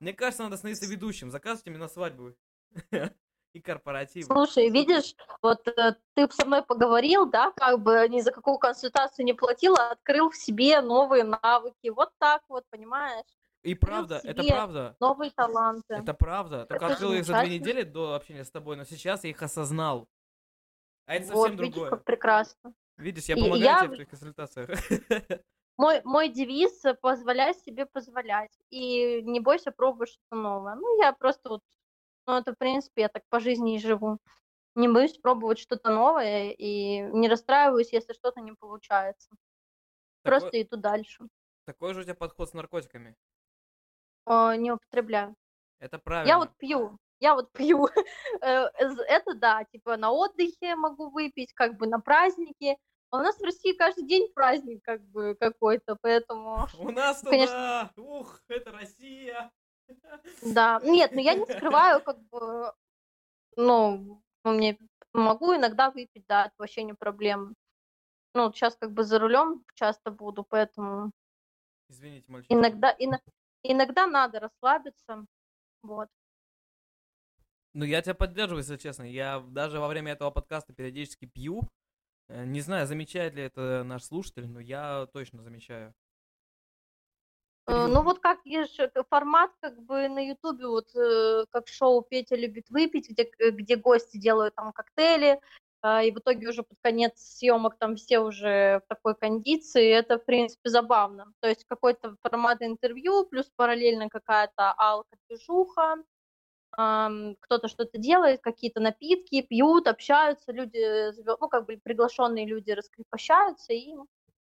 [0.00, 1.30] Мне кажется, надо становиться ведущим.
[1.30, 2.36] Заказывайте мне на свадьбы.
[3.56, 4.26] И корпоративы.
[4.26, 9.24] Слушай, видишь, вот э, ты со мной поговорил, да, как бы ни за какую консультацию
[9.24, 11.88] не платил, а открыл в себе новые навыки.
[11.88, 13.24] Вот так вот, понимаешь?
[13.62, 14.94] И правда, это правда.
[15.00, 15.94] Новые таланты.
[15.94, 16.66] Это правда.
[16.66, 19.42] Только Это открыл их за две недели до общения с тобой, но сейчас я их
[19.42, 20.06] осознал.
[21.06, 21.90] А это вот, совсем видишь, другое.
[21.92, 22.74] как прекрасно.
[22.98, 24.68] Видишь, я помогаю я тебе в твоих консультациях.
[25.78, 28.52] Мой, мой девиз позволяй себе позволять.
[28.70, 30.74] И не бойся пробовать что-то новое.
[30.74, 31.60] Ну, я просто вот,
[32.26, 34.18] ну, это, в принципе, я так по жизни и живу.
[34.74, 39.30] Не боюсь пробовать что-то новое и не расстраиваюсь, если что-то не получается.
[40.22, 41.28] Просто Такой, иду дальше.
[41.64, 43.16] такой же у тебя подход с наркотиками.
[44.26, 45.36] Э, Не употребляю.
[45.78, 46.28] Это правильно.
[46.28, 46.98] Я вот пью.
[47.20, 47.88] Я вот пью.
[48.42, 48.68] Э,
[49.08, 52.76] Это да, типа на отдыхе могу выпить, как бы на празднике.
[53.10, 57.90] А у нас в России каждый день праздник как бы какой-то, поэтому У нас Конечно.
[57.96, 59.50] Ух, это Россия!
[60.42, 60.80] Да.
[60.82, 62.72] Нет, ну я не скрываю, как бы,
[63.56, 64.78] ну, мне
[65.12, 67.54] могу иногда выпить, да, это вообще не проблема.
[68.34, 71.10] Ну, сейчас как бы за рулем часто буду, поэтому
[71.88, 72.52] Извините, мальчики.
[72.52, 73.20] иногда, ино-
[73.62, 75.24] иногда надо расслабиться,
[75.82, 76.08] вот.
[77.72, 79.02] Ну, я тебя поддерживаю, если честно.
[79.04, 81.62] Я даже во время этого подкаста периодически пью.
[82.28, 85.94] Э, Не знаю, замечает ли это наш слушатель, но я точно замечаю.
[87.66, 92.02] Э, Ну вот как есть же формат как бы на Ютубе, вот э, как шоу
[92.02, 95.40] Петя любит выпить, где, где гости делают там коктейли,
[95.82, 100.18] а, и в итоге уже под конец съемок там все уже в такой кондиции, это
[100.18, 101.32] в принципе забавно.
[101.40, 105.96] То есть какой-то формат интервью, плюс параллельно какая-то алка-движуха,
[106.72, 113.72] ам, кто-то что-то делает, какие-то напитки, пьют, общаются, люди, ну как бы приглашенные люди раскрепощаются
[113.72, 113.94] и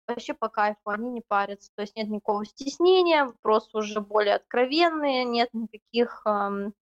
[0.07, 5.23] вообще по кайфу, они не парятся, то есть нет никакого стеснения, вопросы уже более откровенные,
[5.23, 6.73] нет никаких ам,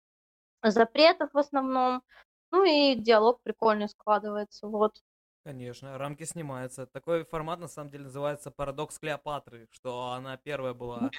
[0.64, 2.04] запретов в основном,
[2.52, 5.02] ну и диалог прикольный складывается, вот.
[5.44, 6.86] Конечно, рамки снимаются.
[6.86, 11.10] Такой формат на самом деле называется парадокс Клеопатры, что она первая была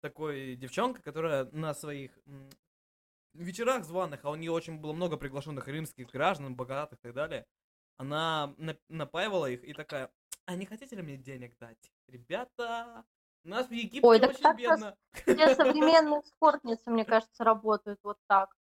[0.00, 2.18] такой девчонкой, которая на своих
[3.34, 7.46] вечерах званых, а у нее очень было много приглашенных римских граждан, богатых и так далее,
[7.96, 10.10] она на- напаивала их и такая,
[10.50, 11.92] а не хотите ли мне денег дать?
[12.08, 13.04] Ребята,
[13.44, 14.96] у нас в Египте Ой, так очень так бедно.
[15.12, 18.56] Все современные спортницы, мне кажется, работают вот так.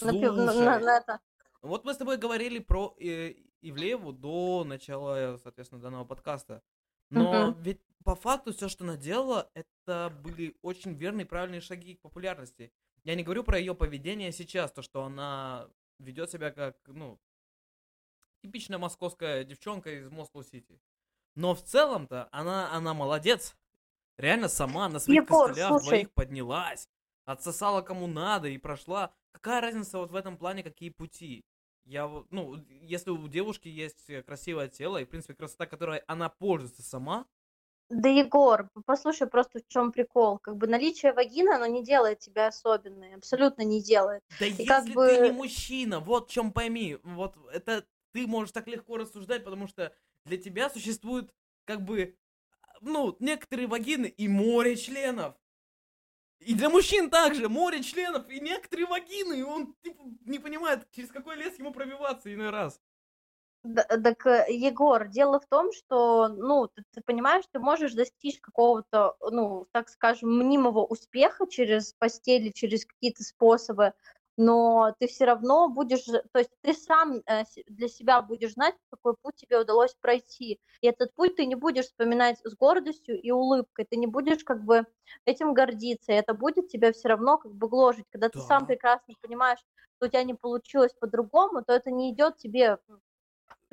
[0.00, 1.20] Напи- на- на- Слушай, на это.
[1.60, 6.62] Вот мы с тобой говорили про э, Ивлееву до начала, соответственно, данного подкаста.
[7.10, 7.62] Но Мгм.
[7.62, 12.00] ведь по факту все, что она делала, это были очень верные и правильные шаги к
[12.00, 12.72] популярности.
[13.02, 17.20] Я не говорю про ее поведение сейчас, то, что она ведет себя как, ну,
[18.40, 20.80] типичная московская девчонка из Москва-Сити.
[21.34, 23.56] Но в целом-то она, она молодец.
[24.16, 25.86] Реально сама на своих Егор, костылях слушай.
[25.86, 26.88] двоих поднялась,
[27.24, 29.12] отсосала кому надо и прошла.
[29.32, 31.44] Какая разница вот в этом плане, какие пути?
[31.84, 36.28] Я, вот, ну, если у девушки есть красивое тело и, в принципе, красота, которой она
[36.28, 37.26] пользуется сама,
[37.90, 40.38] Да, Егор, послушай, просто в чем прикол.
[40.38, 44.22] Как бы наличие вагины, оно не делает тебя особенной, абсолютно не делает.
[44.40, 48.26] да И если как ты не бы- мужчина, вот в чем пойми, вот это ты
[48.26, 49.92] можешь так легко рассуждать, потому что
[50.24, 51.32] для тебя существует,
[51.64, 52.16] как бы,
[52.80, 55.34] ну, некоторые вагины и море членов.
[56.40, 61.10] И для мужчин также море членов и некоторые вагины, и он типа, не понимает, через
[61.10, 62.80] какой лес ему пробиваться иной раз.
[63.64, 69.16] Так, э, Егор, дело в том, что, ну, ты, ты понимаешь, ты можешь достичь какого-то,
[69.20, 73.94] ну, так скажем, мнимого успеха через постели, через какие-то способы,
[74.36, 79.14] но ты все равно будешь, то есть ты сам э, для себя будешь знать, какой
[79.16, 80.60] путь тебе удалось пройти.
[80.80, 84.64] И этот путь ты не будешь вспоминать с гордостью и улыбкой, ты не будешь как
[84.64, 84.86] бы
[85.24, 88.06] этим гордиться, и это будет тебя все равно как бы гложить.
[88.10, 88.66] Когда ты сам Да.
[88.66, 89.60] прекрасно понимаешь,
[89.96, 92.78] что у тебя не получилось по-другому, то это не идет тебе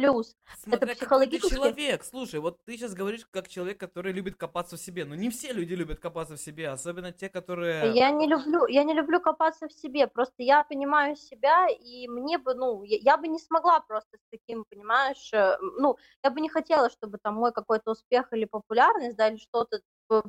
[0.02, 0.36] плюс.
[0.58, 2.04] Смотря ты психологически- человек.
[2.04, 5.06] Слушай, вот ты сейчас говоришь как человек, который любит копаться в себе.
[5.06, 7.94] Но не все люди любят копаться в себе, особенно те, которые...
[7.94, 12.38] Я не люблю, я не люблю копаться в себе, просто я понимаю себя, и мне
[12.38, 16.42] бы, ну, я, я бы не смогла просто с таким, понимаешь, э, ну, я бы
[16.42, 19.80] не хотела, чтобы там мой какой-то успех или популярность, да, или что-то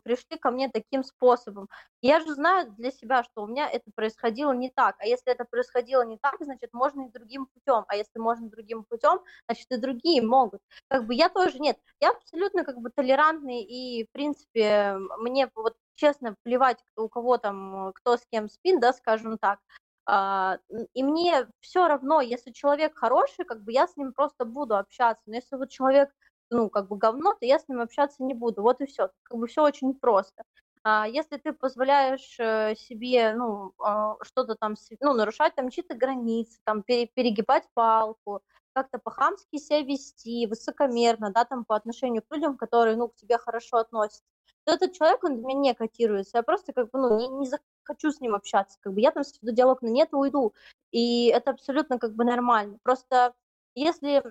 [0.04, 1.68] пришли ко мне таким способом.
[2.00, 4.96] Я же знаю для себя, что у меня это происходило не так.
[4.98, 7.84] А если это происходило не так, значит, можно и другим путем.
[7.88, 10.60] А если можно другим путем, значит, и другие могут.
[10.88, 15.74] Как бы я тоже, нет, я абсолютно как бы толерантный, и, в принципе, мне вот
[15.94, 19.58] честно плевать, у кого там, кто с кем спит, да, скажем так.
[20.04, 20.58] А,
[20.94, 25.22] и мне все равно, если человек хороший, как бы я с ним просто буду общаться.
[25.26, 26.10] Но если вот человек,
[26.52, 28.62] ну, как бы говно, то я с ним общаться не буду.
[28.62, 29.10] Вот и все.
[29.24, 30.42] Как бы все очень просто.
[30.84, 36.58] А если ты позволяешь э, себе, ну, а, что-то там, ну, нарушать там чьи-то границы,
[36.64, 38.42] там, перегибать палку,
[38.74, 43.38] как-то по-хамски себя вести, высокомерно, да, там, по отношению к людям, которые, ну, к тебе
[43.38, 44.24] хорошо относятся,
[44.64, 46.38] то этот человек, он для меня не котируется.
[46.38, 48.78] Я просто, как бы, ну, не, не захочу с ним общаться.
[48.80, 50.52] Как бы я там сведу диалог на нет и уйду.
[50.90, 52.78] И это абсолютно, как бы, нормально.
[52.82, 53.34] Просто
[53.74, 54.22] если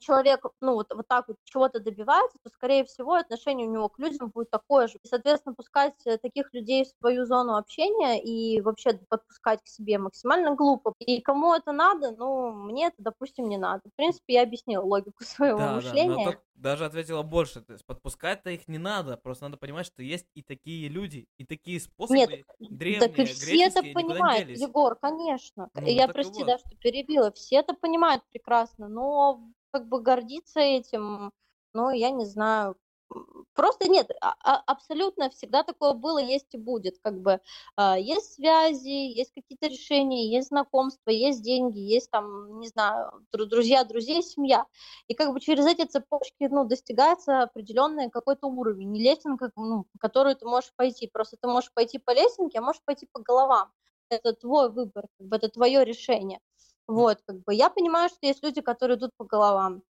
[0.00, 3.98] человек, ну, вот, вот так вот чего-то добивается, то, скорее всего, отношение у него к
[3.98, 4.98] людям будет такое же.
[5.02, 9.98] И, соответственно, пускать э, таких людей в свою зону общения и вообще подпускать к себе
[9.98, 10.94] максимально глупо.
[10.98, 13.82] И кому это надо, ну, мне это, допустим, не надо.
[13.90, 16.32] В принципе, я объяснила логику своего да, мышления.
[16.32, 17.60] Да, даже ответила больше.
[17.60, 19.16] То есть подпускать-то их не надо.
[19.16, 23.24] Просто надо понимать, что есть и такие люди, и такие способы Нет, древние, так и
[23.24, 25.68] все это понимают, Егор, конечно.
[25.74, 26.46] Ну, я, прости, вот.
[26.46, 27.32] да, что перебила.
[27.32, 29.40] Все это понимают прекрасно, но
[29.72, 31.32] как бы гордиться этим,
[31.74, 32.76] ну, я не знаю,
[33.54, 37.40] просто нет, а, а, абсолютно всегда такое было, есть и будет, как бы
[37.76, 43.84] а, есть связи, есть какие-то решения, есть знакомства, есть деньги, есть там, не знаю, друзья,
[43.84, 44.66] друзей, семья,
[45.08, 50.36] и как бы через эти цепочки, ну, достигается определенный какой-то уровень, не лесенка, ну, которую
[50.36, 53.70] ты можешь пойти, просто ты можешь пойти по лесенке, а можешь пойти по головам,
[54.08, 56.40] это твой выбор, это твое решение.
[56.88, 59.82] Вот, как бы я понимаю, что есть люди, которые идут по головам,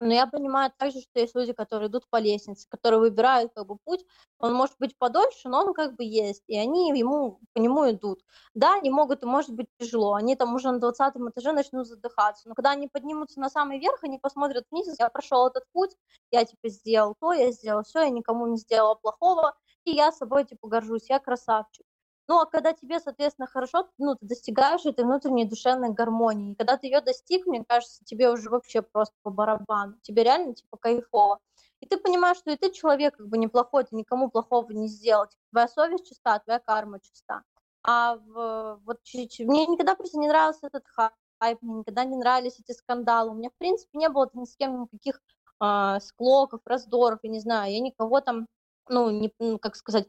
[0.00, 3.76] но я понимаю также, что есть люди, которые идут по лестнице, которые выбирают как бы
[3.84, 4.04] путь,
[4.38, 8.20] он может быть подольше, но он как бы есть, и они ему, по нему идут.
[8.54, 12.48] Да, они могут, и может быть тяжело, они там уже на 20 этаже начнут задыхаться,
[12.48, 15.96] но когда они поднимутся на самый верх, они посмотрят вниз, я прошел этот путь,
[16.30, 20.44] я типа сделал то, я сделал все, я никому не сделал плохого, и я собой
[20.44, 21.86] типа горжусь, я красавчик.
[22.26, 26.52] Ну, а когда тебе, соответственно, хорошо, ну, ты достигаешь этой внутренней душевной гармонии.
[26.52, 29.98] И когда ты ее достиг, мне кажется, тебе уже вообще просто по барабану.
[30.02, 31.38] Тебе реально, типа, кайфово.
[31.80, 35.26] И ты понимаешь, что и ты человек как бы неплохой, ты никому плохого не сделал.
[35.26, 37.42] Типа, твоя совесть чиста, твоя карма чиста.
[37.82, 42.72] А в, вот мне никогда просто не нравился этот хайп, мне никогда не нравились эти
[42.72, 43.32] скандалы.
[43.32, 45.20] У меня, в принципе, не было ни с кем никаких
[45.62, 48.46] э, склоков, раздоров, я не знаю, я никого там,
[48.88, 50.08] ну, не, ну, как сказать,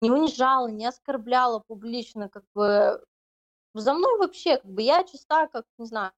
[0.00, 3.02] не унижала, не оскорбляла публично, как бы
[3.74, 6.12] за мной вообще, как бы я чиста, как, не знаю,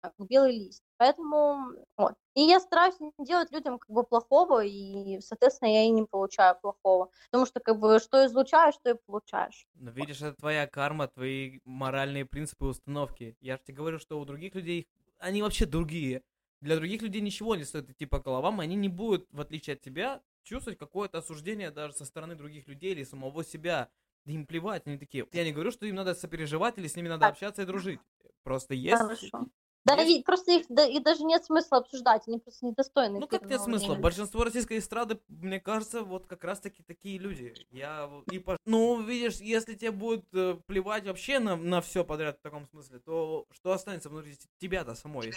[0.00, 0.82] как белый лист.
[0.96, 2.14] Поэтому вот.
[2.34, 6.56] И я стараюсь не делать людям как бы плохого, и, соответственно, я и не получаю
[6.60, 7.10] плохого.
[7.30, 9.66] Потому что как бы что излучаешь, что и получаешь.
[9.74, 13.36] Но видишь, это твоя карма, твои моральные принципы, установки.
[13.40, 14.88] Я же тебе говорю, что у других людей,
[15.18, 16.22] они вообще другие.
[16.60, 19.82] Для других людей ничего не стоит идти по головам, они не будут, в отличие от
[19.82, 23.90] тебя, чувствовать какое-то осуждение даже со стороны других людей или самого себя.
[24.24, 25.26] Да им плевать, они такие.
[25.32, 28.00] Я не говорю, что им надо сопереживать или с ними надо общаться и дружить.
[28.42, 28.96] Просто есть...
[28.96, 29.48] Хорошо.
[29.84, 30.20] Да, есть...
[30.20, 33.20] и просто их да, и даже нет смысла обсуждать, они просто недостойны.
[33.20, 33.88] Ну как нет смысла?
[33.88, 34.02] Времени.
[34.02, 37.54] Большинство российской эстрады, мне кажется, вот как раз таки такие люди.
[37.70, 38.56] Я и по...
[38.64, 42.98] Ну, видишь, если тебе будет э, плевать вообще на, на все подряд в таком смысле,
[43.00, 45.34] то что останется внутри тебя-то самой?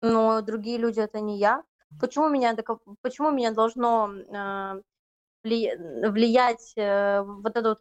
[0.00, 1.64] Но другие люди это не я.
[2.00, 2.56] Почему меня,
[3.02, 4.82] почему меня должно э,
[5.44, 7.80] влиять э, вот эта вот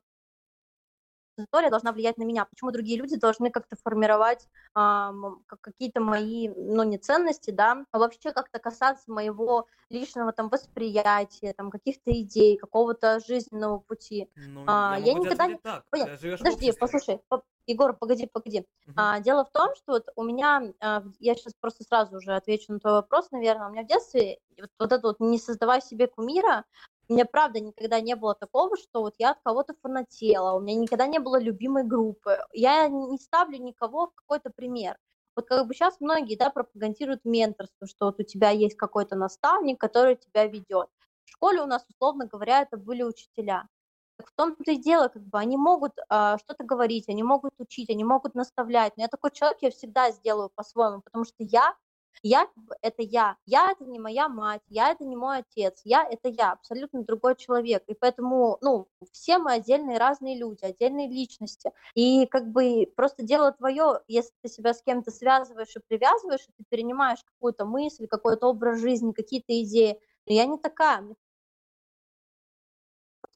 [1.45, 5.13] история должна влиять на меня, почему другие люди должны как-то формировать а,
[5.61, 11.69] какие-то мои, ну, не ценности, да, а вообще как-то касаться моего личного там восприятия, там,
[11.69, 14.29] каких-то идей, какого-то жизненного пути.
[14.35, 15.57] Ну, а, я, никогда не...
[15.57, 15.83] Так.
[15.89, 17.21] Подожди, послушай,
[17.67, 18.59] Егор, погоди, погоди.
[18.59, 18.93] Uh-huh.
[18.95, 22.73] А, дело в том, что вот у меня, а, я сейчас просто сразу уже отвечу
[22.73, 26.07] на твой вопрос, наверное, у меня в детстве вот, вот это вот не создавай себе
[26.07, 26.65] кумира,
[27.11, 30.79] у меня, правда, никогда не было такого, что вот я от кого-то фанатела, у меня
[30.79, 32.39] никогда не было любимой группы.
[32.53, 34.95] Я не ставлю никого в какой-то пример.
[35.35, 39.77] Вот как бы сейчас многие, да, пропагандируют менторство, что вот у тебя есть какой-то наставник,
[39.77, 40.87] который тебя ведет.
[41.25, 43.67] В школе у нас, условно говоря, это были учителя.
[44.15, 47.89] Так в том-то и дело, как бы они могут э, что-то говорить, они могут учить,
[47.89, 48.95] они могут наставлять.
[48.95, 51.75] Но я такой человек, я всегда сделаю по-своему, потому что я
[52.23, 52.47] я–
[52.81, 53.37] это я.
[53.45, 57.35] Я– это не моя мать, я– это не мой отец, я– это я, абсолютно другой
[57.35, 57.83] человек.
[57.87, 61.71] И поэтому, ну, все мы отдельные разные люди, отдельные личности.
[61.95, 66.51] И как бы просто дело твое, если ты себя с кем-то связываешь и привязываешь, и
[66.57, 69.99] ты перенимаешь какую-то мысль, какой-то образ жизни, какие-то идеи.
[70.27, 71.03] Но я не такая,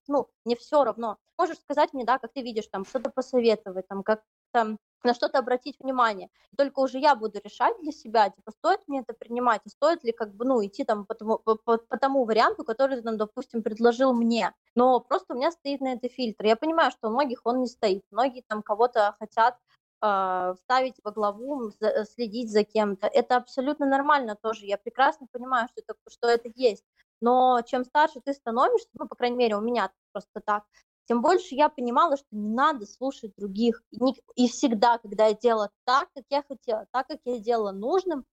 [0.07, 1.17] ну, мне все равно.
[1.37, 4.23] Можешь сказать мне, да, как ты видишь, там, что-то посоветовать, там, как
[4.55, 6.29] там, на что-то обратить внимание.
[6.53, 10.03] И только уже я буду решать для себя, типа, стоит мне это принимать, и стоит
[10.05, 13.63] ли, как бы, ну, идти там по тому, по, по, тому варианту, который там, допустим,
[13.63, 14.53] предложил мне.
[14.75, 16.45] Но просто у меня стоит на это фильтр.
[16.45, 18.05] Я понимаю, что у многих он не стоит.
[18.11, 19.57] Многие там кого-то хотят
[20.01, 21.71] э, ставить во главу,
[22.15, 23.07] следить за кем-то.
[23.07, 24.65] Это абсолютно нормально тоже.
[24.65, 26.85] Я прекрасно понимаю, что это, что это есть.
[27.19, 30.63] Но чем старше ты становишься, ну, по крайней мере, у меня просто так,
[31.07, 33.83] тем больше я понимала, что не надо слушать других.
[33.91, 37.71] И, не, и всегда, когда я делала так, как я хотела, так, как я делала
[37.71, 38.25] нужным,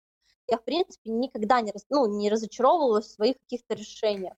[0.49, 4.35] я, в принципе, никогда не, ну, не разочаровывалась в своих каких-то решениях.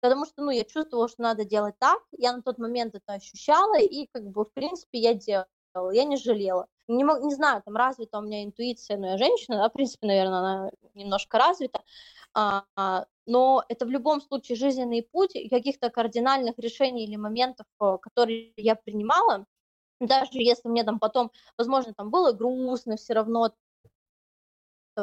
[0.00, 3.78] Потому что, ну, я чувствовала, что надо делать так, я на тот момент это ощущала,
[3.80, 6.66] и, как бы, в принципе, я делала, я не жалела.
[6.88, 10.06] Не, мог, не знаю, там развита у меня интуиция, но я женщина, да, в принципе,
[10.06, 11.82] наверное, она немножко развита,
[12.34, 12.64] а,
[13.26, 18.74] но это в любом случае жизненный путь, каких-то кардинальных решений или моментов, э, которые я
[18.74, 19.46] принимала,
[20.00, 23.52] даже если мне там потом, возможно, там было грустно, все равно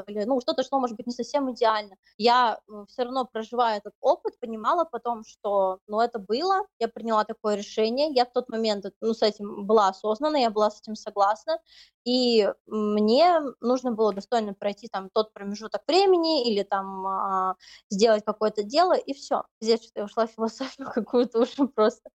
[0.07, 1.95] или ну, что-то, что может быть не совсем идеально.
[2.17, 7.55] Я все равно проживая этот опыт, понимала потом, что ну, это было, я приняла такое
[7.55, 11.59] решение, я в тот момент ну, с этим была осознанна, я была с этим согласна,
[12.05, 17.55] и мне нужно было достойно пройти там тот промежуток времени или там а,
[17.89, 19.43] сделать какое-то дело, и все.
[19.59, 22.09] Здесь что я ушла в философию какую-то уже просто.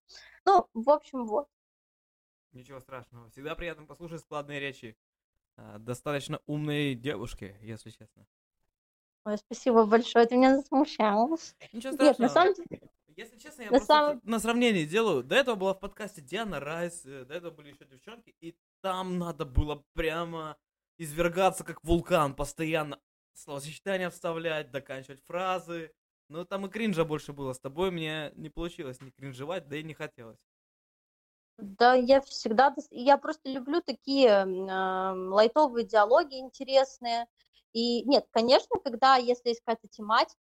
[0.45, 1.47] Ну, в общем, вот.
[2.53, 3.29] Ничего страшного.
[3.29, 4.97] Всегда приятно послушать складные речи.
[5.57, 8.25] А, достаточно умной девушки, если честно.
[9.25, 11.37] Ой, спасибо большое, ты меня засмущал.
[11.73, 12.05] Ничего страшного.
[12.07, 12.89] Нет, на самом деле...
[13.17, 14.21] Если честно, я на просто самом...
[14.23, 15.23] на сравнение делаю.
[15.23, 19.17] До этого была в подкасте Диана Райс, э, до этого были еще девчонки, и там
[19.17, 20.55] надо было прямо
[20.99, 22.99] извергаться как вулкан, постоянно
[23.33, 25.91] словосочетания вставлять, доканчивать фразы.
[26.29, 27.53] Но там и кринжа больше было.
[27.53, 30.39] С тобой мне не получилось не кринжевать, да и не хотелось.
[31.57, 37.25] Да, я всегда, я просто люблю такие э, лайтовые диалоги интересные.
[37.73, 40.46] И нет, конечно, когда, если какая-то тематика, практика,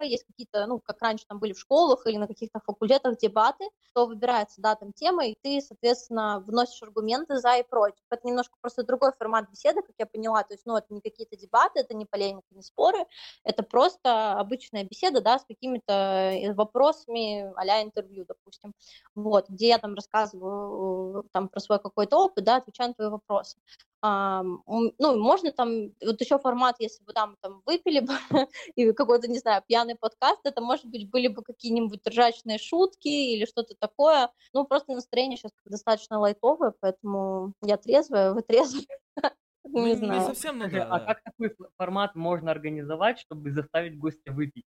[0.00, 3.64] есть какие-то, ну, как раньше там были в школах или на каких-то факультетах дебаты,
[3.94, 8.02] то выбирается, да, там тема, и ты, соответственно, вносишь аргументы за и против.
[8.10, 11.36] Это немножко просто другой формат беседы, как я поняла, то есть, ну, это не какие-то
[11.36, 13.06] дебаты, это не полемика, не споры,
[13.44, 18.74] это просто обычная беседа, да, с какими-то э, вопросами а интервью, допустим,
[19.14, 23.08] вот, где я там рассказываю э, там про свой какой-то опыт, да, отвечаю на твои
[23.08, 23.58] вопросы.
[24.00, 28.12] А, ну, можно там, вот еще формат, если бы там, там выпили бы,
[28.76, 33.44] и какой-то, не знаю, пьяный подкаст, это, может быть, были бы какие-нибудь ржачные шутки или
[33.44, 34.30] что-то такое.
[34.52, 38.86] Ну, просто настроение сейчас достаточно лайтовое, поэтому я трезвая, вы трезвые.
[39.70, 40.22] Ну, не знаю.
[40.22, 44.64] совсем, ну, А как такой формат можно организовать, чтобы заставить гостя выпить?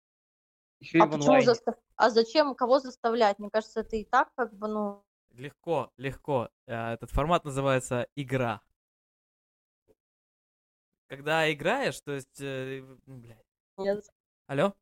[0.81, 1.75] Еще а почему застав...
[1.95, 3.39] А зачем кого заставлять?
[3.39, 5.03] Мне кажется, это и так как бы, ну...
[5.31, 6.49] Легко, легко.
[6.67, 8.61] Э, этот формат называется игра
[11.09, 13.45] когда играешь, то есть, э, ну, блядь.
[13.77, 14.05] Нет.
[14.47, 14.73] Алло?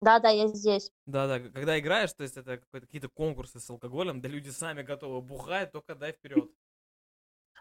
[0.00, 0.90] Да, да, я здесь.
[1.06, 5.22] Да, да, когда играешь, то есть это какие-то конкурсы с алкоголем, да люди сами готовы
[5.22, 6.50] бухать, только дай вперед.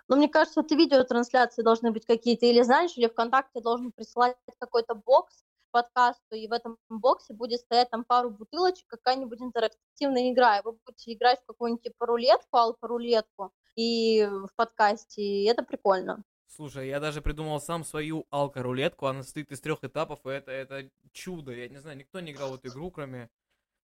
[0.07, 4.95] Ну, мне кажется, это видеотрансляции должны быть какие-то, или знаешь, или ВКонтакте должен присылать какой-то
[4.95, 10.63] бокс подкасту, и в этом боксе будет стоять там пару бутылочек, какая-нибудь интерактивная игра, и
[10.63, 16.23] вы будете играть в какую-нибудь типа рулетку, алко-рулетку, и в подкасте, и это прикольно.
[16.55, 20.89] Слушай, я даже придумал сам свою алко-рулетку, она состоит из трех этапов, и это, это
[21.13, 21.53] чудо.
[21.53, 23.29] Я не знаю, никто не играл в эту игру, кроме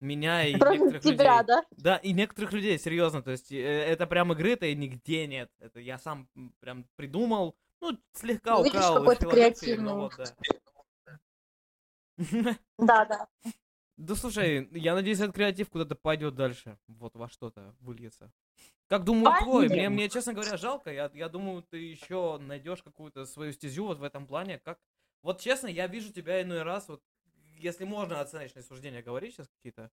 [0.00, 1.46] меня и Кроме некоторых тебя, людей.
[1.46, 1.64] да?
[1.70, 3.22] Да, и некоторых людей, серьезно.
[3.22, 5.50] То есть э, это прям игры-то и нигде нет.
[5.60, 6.28] Это я сам
[6.58, 9.92] прям придумал, ну, слегка ну, украл какой-то креативный.
[9.92, 10.14] Вот,
[12.18, 12.58] да.
[12.78, 13.28] да, да.
[13.98, 16.78] Да слушай, я надеюсь, этот креатив куда-то пойдет дальше.
[16.86, 18.32] Вот во что-то выльется.
[18.86, 19.68] Как думаю твой?
[19.68, 20.92] Мне, мне, честно говоря, жалко.
[20.92, 24.60] Я, я думаю, ты еще найдешь какую-то свою стезю вот в этом плане.
[24.60, 24.78] Как...
[25.22, 27.02] Вот честно, я вижу тебя иной раз, вот
[27.58, 29.90] если можно оценочные суждения говорить сейчас какие-то.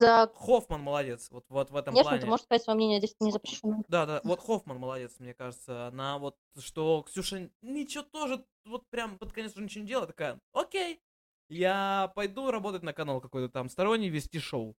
[0.00, 0.28] Да.
[0.34, 2.20] Хоффман молодец, вот, вот в этом Конечно, плане.
[2.22, 3.84] ты можешь сказать свое мнение, здесь не запрещено.
[3.86, 5.86] Да, да, вот Хоффман молодец, мне кажется.
[5.86, 10.40] Она вот, что Ксюша ничего тоже, вот прям под конец уже ничего не делает, такая,
[10.52, 11.00] окей,
[11.48, 14.76] я пойду работать на канал какой-то там сторонний, вести шоу.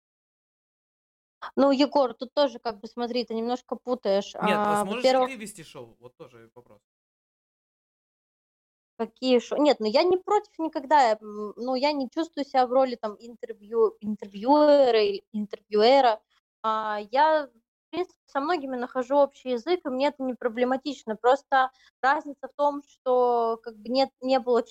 [1.55, 4.33] Ну, Егор, тут тоже, как бы, смотри, ты немножко путаешь.
[4.33, 5.95] Нет, а, сможешь ли ты вести шоу?
[5.99, 6.81] Вот тоже вопрос.
[8.97, 9.61] Какие шоу?
[9.61, 13.95] Нет, ну я не против никогда, ну я не чувствую себя в роли там интервью,
[14.01, 16.19] интервьюера или интервьюера.
[16.63, 21.15] А, я, в принципе, со многими нахожу общий язык, и мне это не проблематично.
[21.15, 24.63] Просто разница в том, что как бы нет, не было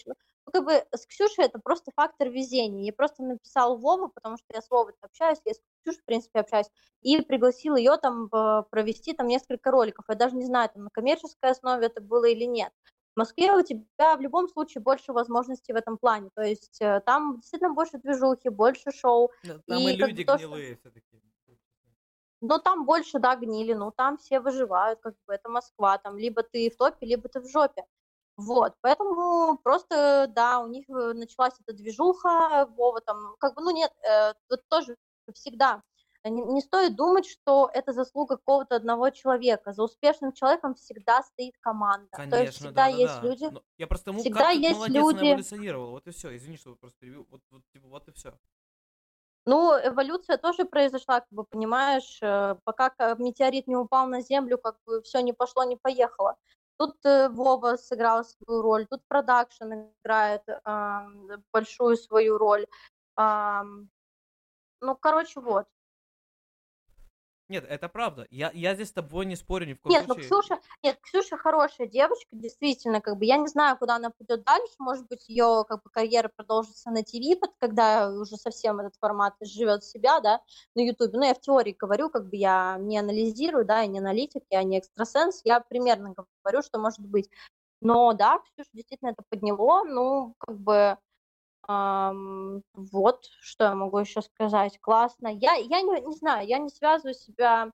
[0.48, 2.86] Ну, как бы с Ксюшей это просто фактор везения.
[2.86, 6.40] Я просто написал Вову, потому что я с Вовой общаюсь, я с Ксюшей, в принципе,
[6.40, 6.70] общаюсь,
[7.02, 8.30] и пригласил ее там
[8.70, 10.06] провести там несколько роликов.
[10.08, 12.72] Я даже не знаю, там на коммерческой основе это было или нет.
[13.14, 16.30] В Москве у тебя в любом случае больше возможностей в этом плане.
[16.34, 19.30] То есть э, там действительно больше движухи, больше шоу.
[19.42, 20.80] Там и, и люди то, гнилые что...
[20.80, 21.20] все-таки.
[22.40, 26.42] Но там больше, да, гнили, ну там все выживают, как бы это Москва, там либо
[26.42, 27.84] ты в топе, либо ты в жопе.
[28.38, 33.70] Вот, поэтому просто, да, у них э, началась эта движуха, Вова там, как бы, ну
[33.70, 34.96] нет, э, вот тоже
[35.34, 35.82] всегда
[36.24, 39.72] не, не стоит думать, что это заслуга какого-то одного человека.
[39.72, 42.08] За успешным человеком всегда стоит команда.
[42.12, 43.44] Конечно, То есть всегда да, есть да, люди.
[43.44, 45.26] Но я просто ему всегда есть молодец, люди.
[45.32, 45.90] эволюционировал.
[45.90, 46.36] Вот и все.
[46.36, 48.34] Извини, что просто вот, вот, типа, вот и все.
[49.46, 54.76] Ну, эволюция тоже произошла, как бы, понимаешь, э, пока метеорит не упал на Землю, как
[54.84, 56.36] бы все не пошло, не поехало.
[56.78, 59.72] Тут э, Вова сыграл свою роль, тут продакшн
[60.04, 60.58] играет э,
[61.52, 62.66] большую свою роль.
[63.18, 63.62] Э,
[64.80, 65.66] ну, короче, вот.
[67.48, 68.26] Нет, это правда.
[68.30, 70.22] Я, я здесь с тобой не спорю ни в коем нет, случае.
[70.22, 74.10] Нет, ну Ксюша, нет, Ксюша хорошая девочка, действительно, как бы я не знаю, куда она
[74.10, 74.74] пойдет дальше.
[74.78, 79.82] Может быть, ее как бы карьера продолжится на ТВ, когда уже совсем этот формат живет
[79.82, 80.42] себя, да,
[80.74, 81.18] на Ютубе.
[81.18, 84.62] Ну, я в теории говорю, как бы я не анализирую, да, я не аналитик, я
[84.62, 87.30] не экстрасенс, я примерно говорю, что может быть.
[87.80, 90.98] Но да, Ксюша действительно это подняло, ну, как бы
[91.68, 94.80] вот, что я могу еще сказать.
[94.80, 95.28] Классно.
[95.28, 97.70] Я, я не, не знаю, я не связываю себя...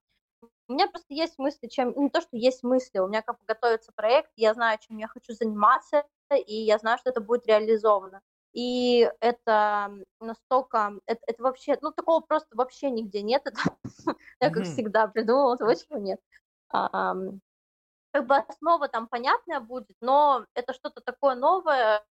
[0.67, 1.95] У меня просто есть мысли, чем...
[1.97, 5.07] Не то, что есть мысли, у меня как бы готовится проект, я знаю, чем я
[5.07, 8.21] хочу заниматься, и я знаю, что это будет реализовано.
[8.53, 10.99] И это настолько...
[11.07, 11.79] Это, это вообще...
[11.81, 13.43] Ну, такого просто вообще нигде нет.
[13.45, 13.61] Это,
[14.41, 16.21] я, как всегда, придумала, того, чего нет.
[16.69, 22.05] Как бы основа там понятная будет, но это что-то такое новое,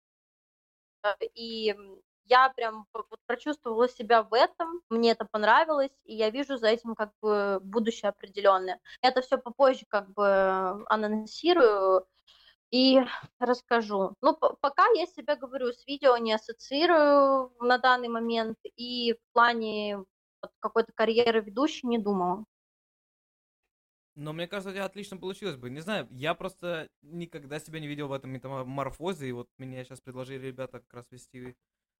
[1.34, 1.74] и
[2.24, 2.86] я прям
[3.26, 8.08] прочувствовала себя в этом, мне это понравилось, и я вижу за этим как бы будущее
[8.10, 8.78] определенное.
[9.02, 12.06] Это все попозже как бы анонсирую
[12.70, 13.00] и
[13.40, 14.14] расскажу.
[14.22, 20.04] Ну, пока я себе говорю, с видео не ассоциирую на данный момент, и в плане
[20.60, 22.44] какой-то карьеры ведущей не думала.
[24.16, 25.70] Но мне кажется, у тебя отлично получилось бы.
[25.70, 30.00] Не знаю, я просто никогда себя не видел в этом метаморфозе, и вот меня сейчас
[30.00, 31.56] предложили ребята как раз вести,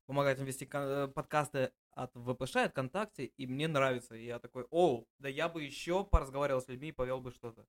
[0.07, 4.17] помогать им вести э, подкасты от ВПШ, от ВКонтакте, и мне нравится.
[4.17, 7.65] И я такой, о, да я бы еще поразговаривал с людьми и повел бы что-то.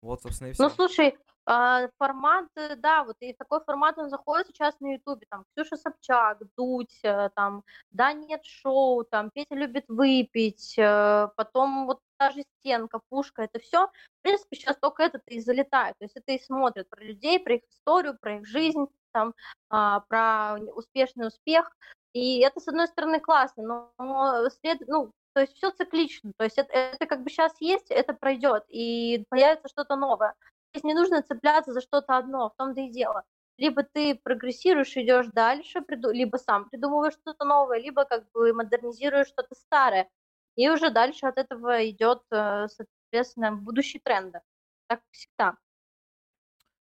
[0.00, 0.62] Вот, собственно, и все.
[0.64, 5.26] Ну, слушай, а, формат, э, да, вот и такой формат он заходит сейчас на Ютубе,
[5.28, 12.00] там, Ксюша Собчак, Дудь, э, там, да, нет шоу, там, Петя любит выпить, потом вот
[12.22, 16.16] та же стенка, пушка, это все, в принципе, сейчас только это и залетает, то есть
[16.16, 19.34] это и смотрят про людей, про их историю, про их жизнь, там,
[19.70, 21.76] а, про успешный успех,
[22.12, 26.58] и это, с одной стороны, классно, но след, ну, то есть все циклично, то есть
[26.58, 30.34] это, это как бы сейчас есть, это пройдет, и появится что-то новое.
[30.72, 33.24] Здесь не нужно цепляться за что-то одно, в том-то и дело.
[33.58, 39.54] Либо ты прогрессируешь, идешь дальше, либо сам придумываешь что-то новое, либо как бы модернизируешь что-то
[39.56, 40.08] старое.
[40.56, 44.40] И уже дальше от этого идет, э, соответственно, будущий тренды.
[44.86, 45.56] Так всегда.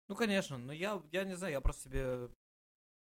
[0.08, 2.30] Ну, конечно, но я, я не знаю, я просто себе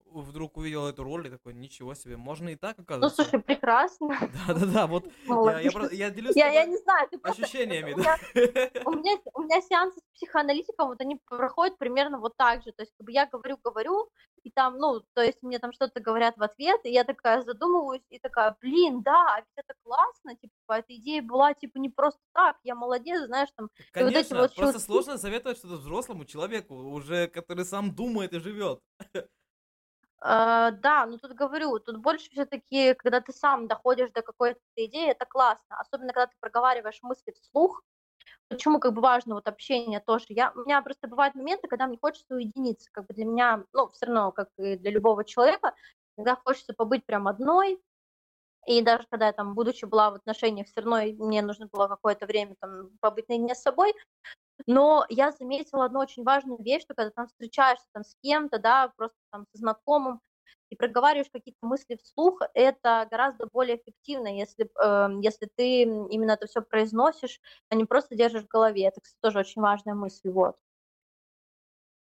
[0.07, 3.23] вдруг увидел эту роль и такой, ничего себе, можно и так, Ну, оказывается.
[3.23, 4.09] слушай, прекрасно.
[4.47, 5.61] Да-да-да, вот я,
[5.91, 7.43] я, делюсь Я, я не знаю, ты просто...
[7.45, 8.17] ощущениями, у да.
[8.35, 12.73] меня, у меня, у меня сеансы с психоаналитиком, вот они проходят примерно вот так же.
[12.73, 14.09] То есть, как бы я говорю, говорю,
[14.43, 18.05] и там, ну, то есть мне там что-то говорят в ответ, и я такая задумываюсь,
[18.11, 20.16] и такая, блин, да, а ведь это классно, типа,
[20.75, 24.55] эта идея была, типа, не просто так, я молодец, знаешь, там, и вот эти вот
[24.55, 28.81] просто сложно советовать что-то взрослому человеку, уже который сам думает и живет.
[30.25, 35.11] Э, да, ну тут говорю, тут больше все-таки, когда ты сам доходишь до какой-то идеи,
[35.11, 37.83] это классно, особенно когда ты проговариваешь мысли вслух.
[38.49, 40.27] Почему как бы важно вот общение тоже.
[40.29, 43.89] Я, у меня просто бывают моменты, когда мне хочется уединиться, как бы для меня, ну,
[43.89, 45.75] все равно, как и для любого человека,
[46.17, 47.81] когда хочется побыть прям одной,
[48.67, 52.27] и даже когда я там, будучи была в отношениях, все равно мне нужно было какое-то
[52.27, 53.95] время там побыть наедине с собой,
[54.67, 58.93] но я заметила одну очень важную вещь, что когда там встречаешься там с кем-то, да,
[58.97, 60.21] просто там со знакомым,
[60.71, 66.47] и проговариваешь какие-то мысли вслух, это гораздо более эффективно, если, э, если ты именно это
[66.47, 68.87] все произносишь, а не просто держишь в голове.
[68.87, 70.57] Это, кстати, тоже очень важная мысль, вот.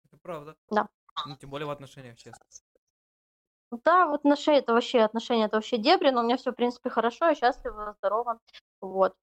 [0.05, 0.55] Это правда.
[0.70, 0.89] Да.
[1.26, 2.43] Ну, тем более в отношениях, честно.
[3.72, 6.89] Да, в отношениях это вообще отношения, это вообще дебри, но у меня все, в принципе,
[6.89, 8.39] хорошо, я счастлива, здорова,
[8.82, 9.15] вот.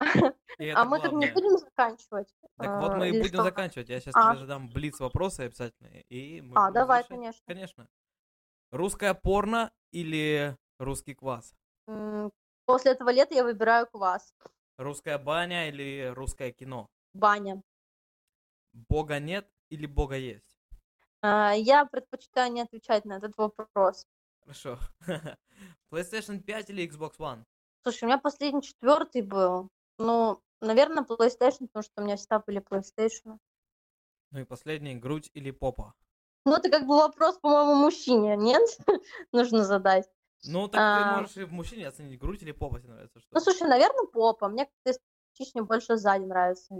[0.74, 2.28] А мы тут не будем заканчивать?
[2.58, 3.88] Так вот мы и будем заканчивать.
[3.88, 4.32] Я сейчас а.
[4.32, 5.88] тебе задам блиц вопросы обязательно.
[6.08, 7.42] И мы а, давай, конечно.
[7.46, 7.88] Конечно.
[8.70, 11.54] Русское порно или русский квас?
[12.66, 14.32] После этого лета я выбираю квас.
[14.78, 16.88] Русская баня или русское кино?
[17.12, 17.62] Баня.
[18.72, 20.53] Бога нет или Бога есть?
[21.26, 24.06] А, Я предпочитаю не отвечать на этот вопрос.
[24.40, 24.78] Хорошо.
[25.90, 27.44] PlayStation 5 или Xbox One?
[27.82, 29.70] Слушай, у меня последний четвертый был.
[29.98, 33.38] Ну, наверное, PlayStation, потому что у меня всегда были PlayStation.
[34.32, 35.94] Ну и последний, грудь или попа?
[36.44, 38.62] Ну, это как бы вопрос, по-моему, мужчине, нет?
[39.32, 40.06] Нужно задать.
[40.42, 40.98] Ну, так А.
[41.14, 43.18] ты можешь и в мужчине оценить, грудь или попа тебе нравится.
[43.20, 43.28] Что?
[43.32, 44.48] Ну, слушай, наверное, попа.
[44.48, 45.00] Мне как-то
[45.32, 46.74] эстетичнее больше сзади нравится.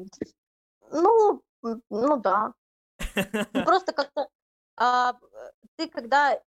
[0.90, 2.52] Ну, ну да.
[3.52, 4.28] Ну, Просто как-то
[4.76, 6.40] ты, когда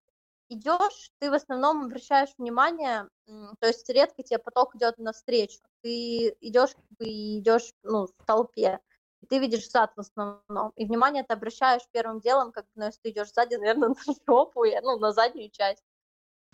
[0.49, 5.59] идешь, ты в основном обращаешь внимание, то есть редко тебе поток идет навстречу.
[5.81, 8.79] Ты идешь и идешь ну, в толпе.
[9.21, 10.71] И ты видишь зад в основном.
[10.75, 13.95] И внимание ты обращаешь первым делом, как ну, если ты идешь сзади, наверное, на
[14.27, 15.83] жопу, ну, на заднюю часть.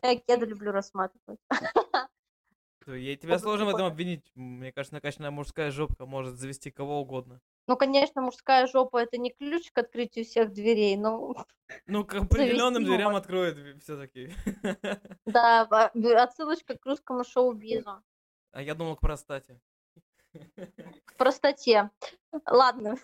[0.01, 1.39] Я кеды люблю рассматривать.
[2.87, 4.29] Я- Тебя сложно в этом обвинить.
[4.35, 7.39] Мне кажется, накачанная мужская жопка может завести кого угодно.
[7.67, 11.33] Ну, конечно, мужская жопа это не ключ к открытию всех дверей, но
[11.87, 14.33] Ну, к определенным дверям откроет все-таки.
[15.25, 18.03] да, б- отсылочка к русскому шоу-бизу.
[18.51, 19.59] А я думал к простате.
[21.05, 21.91] К простоте.
[22.47, 22.97] Ладно.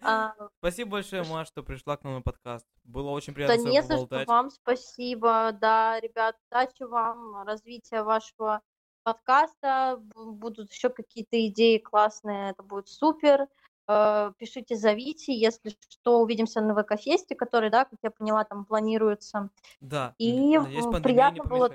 [0.00, 2.66] а, Спасибо большое, Маш, что пришла к нам на подкаст.
[2.84, 5.50] Было очень Да приятно с не за что, вам спасибо.
[5.52, 8.62] Да, ребят, удачи вам, развития вашего
[9.02, 10.00] подкаста.
[10.14, 13.48] Будут еще какие-то идеи классные, это будет супер.
[13.88, 19.50] Э, Пишите, зовите, если что, увидимся на ВК-фесте, который, да, как я поняла, там планируется.
[19.80, 20.14] Да.
[20.18, 21.70] И, пандемия не приятно было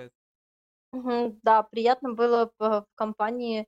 [1.44, 3.68] Да, приятно было в в компании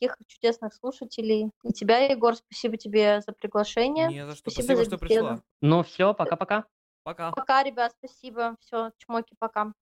[0.00, 1.50] таких чудесных слушателей.
[1.64, 4.08] И тебя, Егор, спасибо тебе за приглашение.
[4.08, 4.50] Не за что.
[4.50, 5.26] Спасибо Спасибо, за что беседу.
[5.26, 5.42] пришла.
[5.60, 6.64] Ну все, пока-пока.
[7.02, 7.32] Пока.
[7.32, 8.56] Пока, ребят, спасибо.
[8.60, 9.72] Все, чмоки, пока.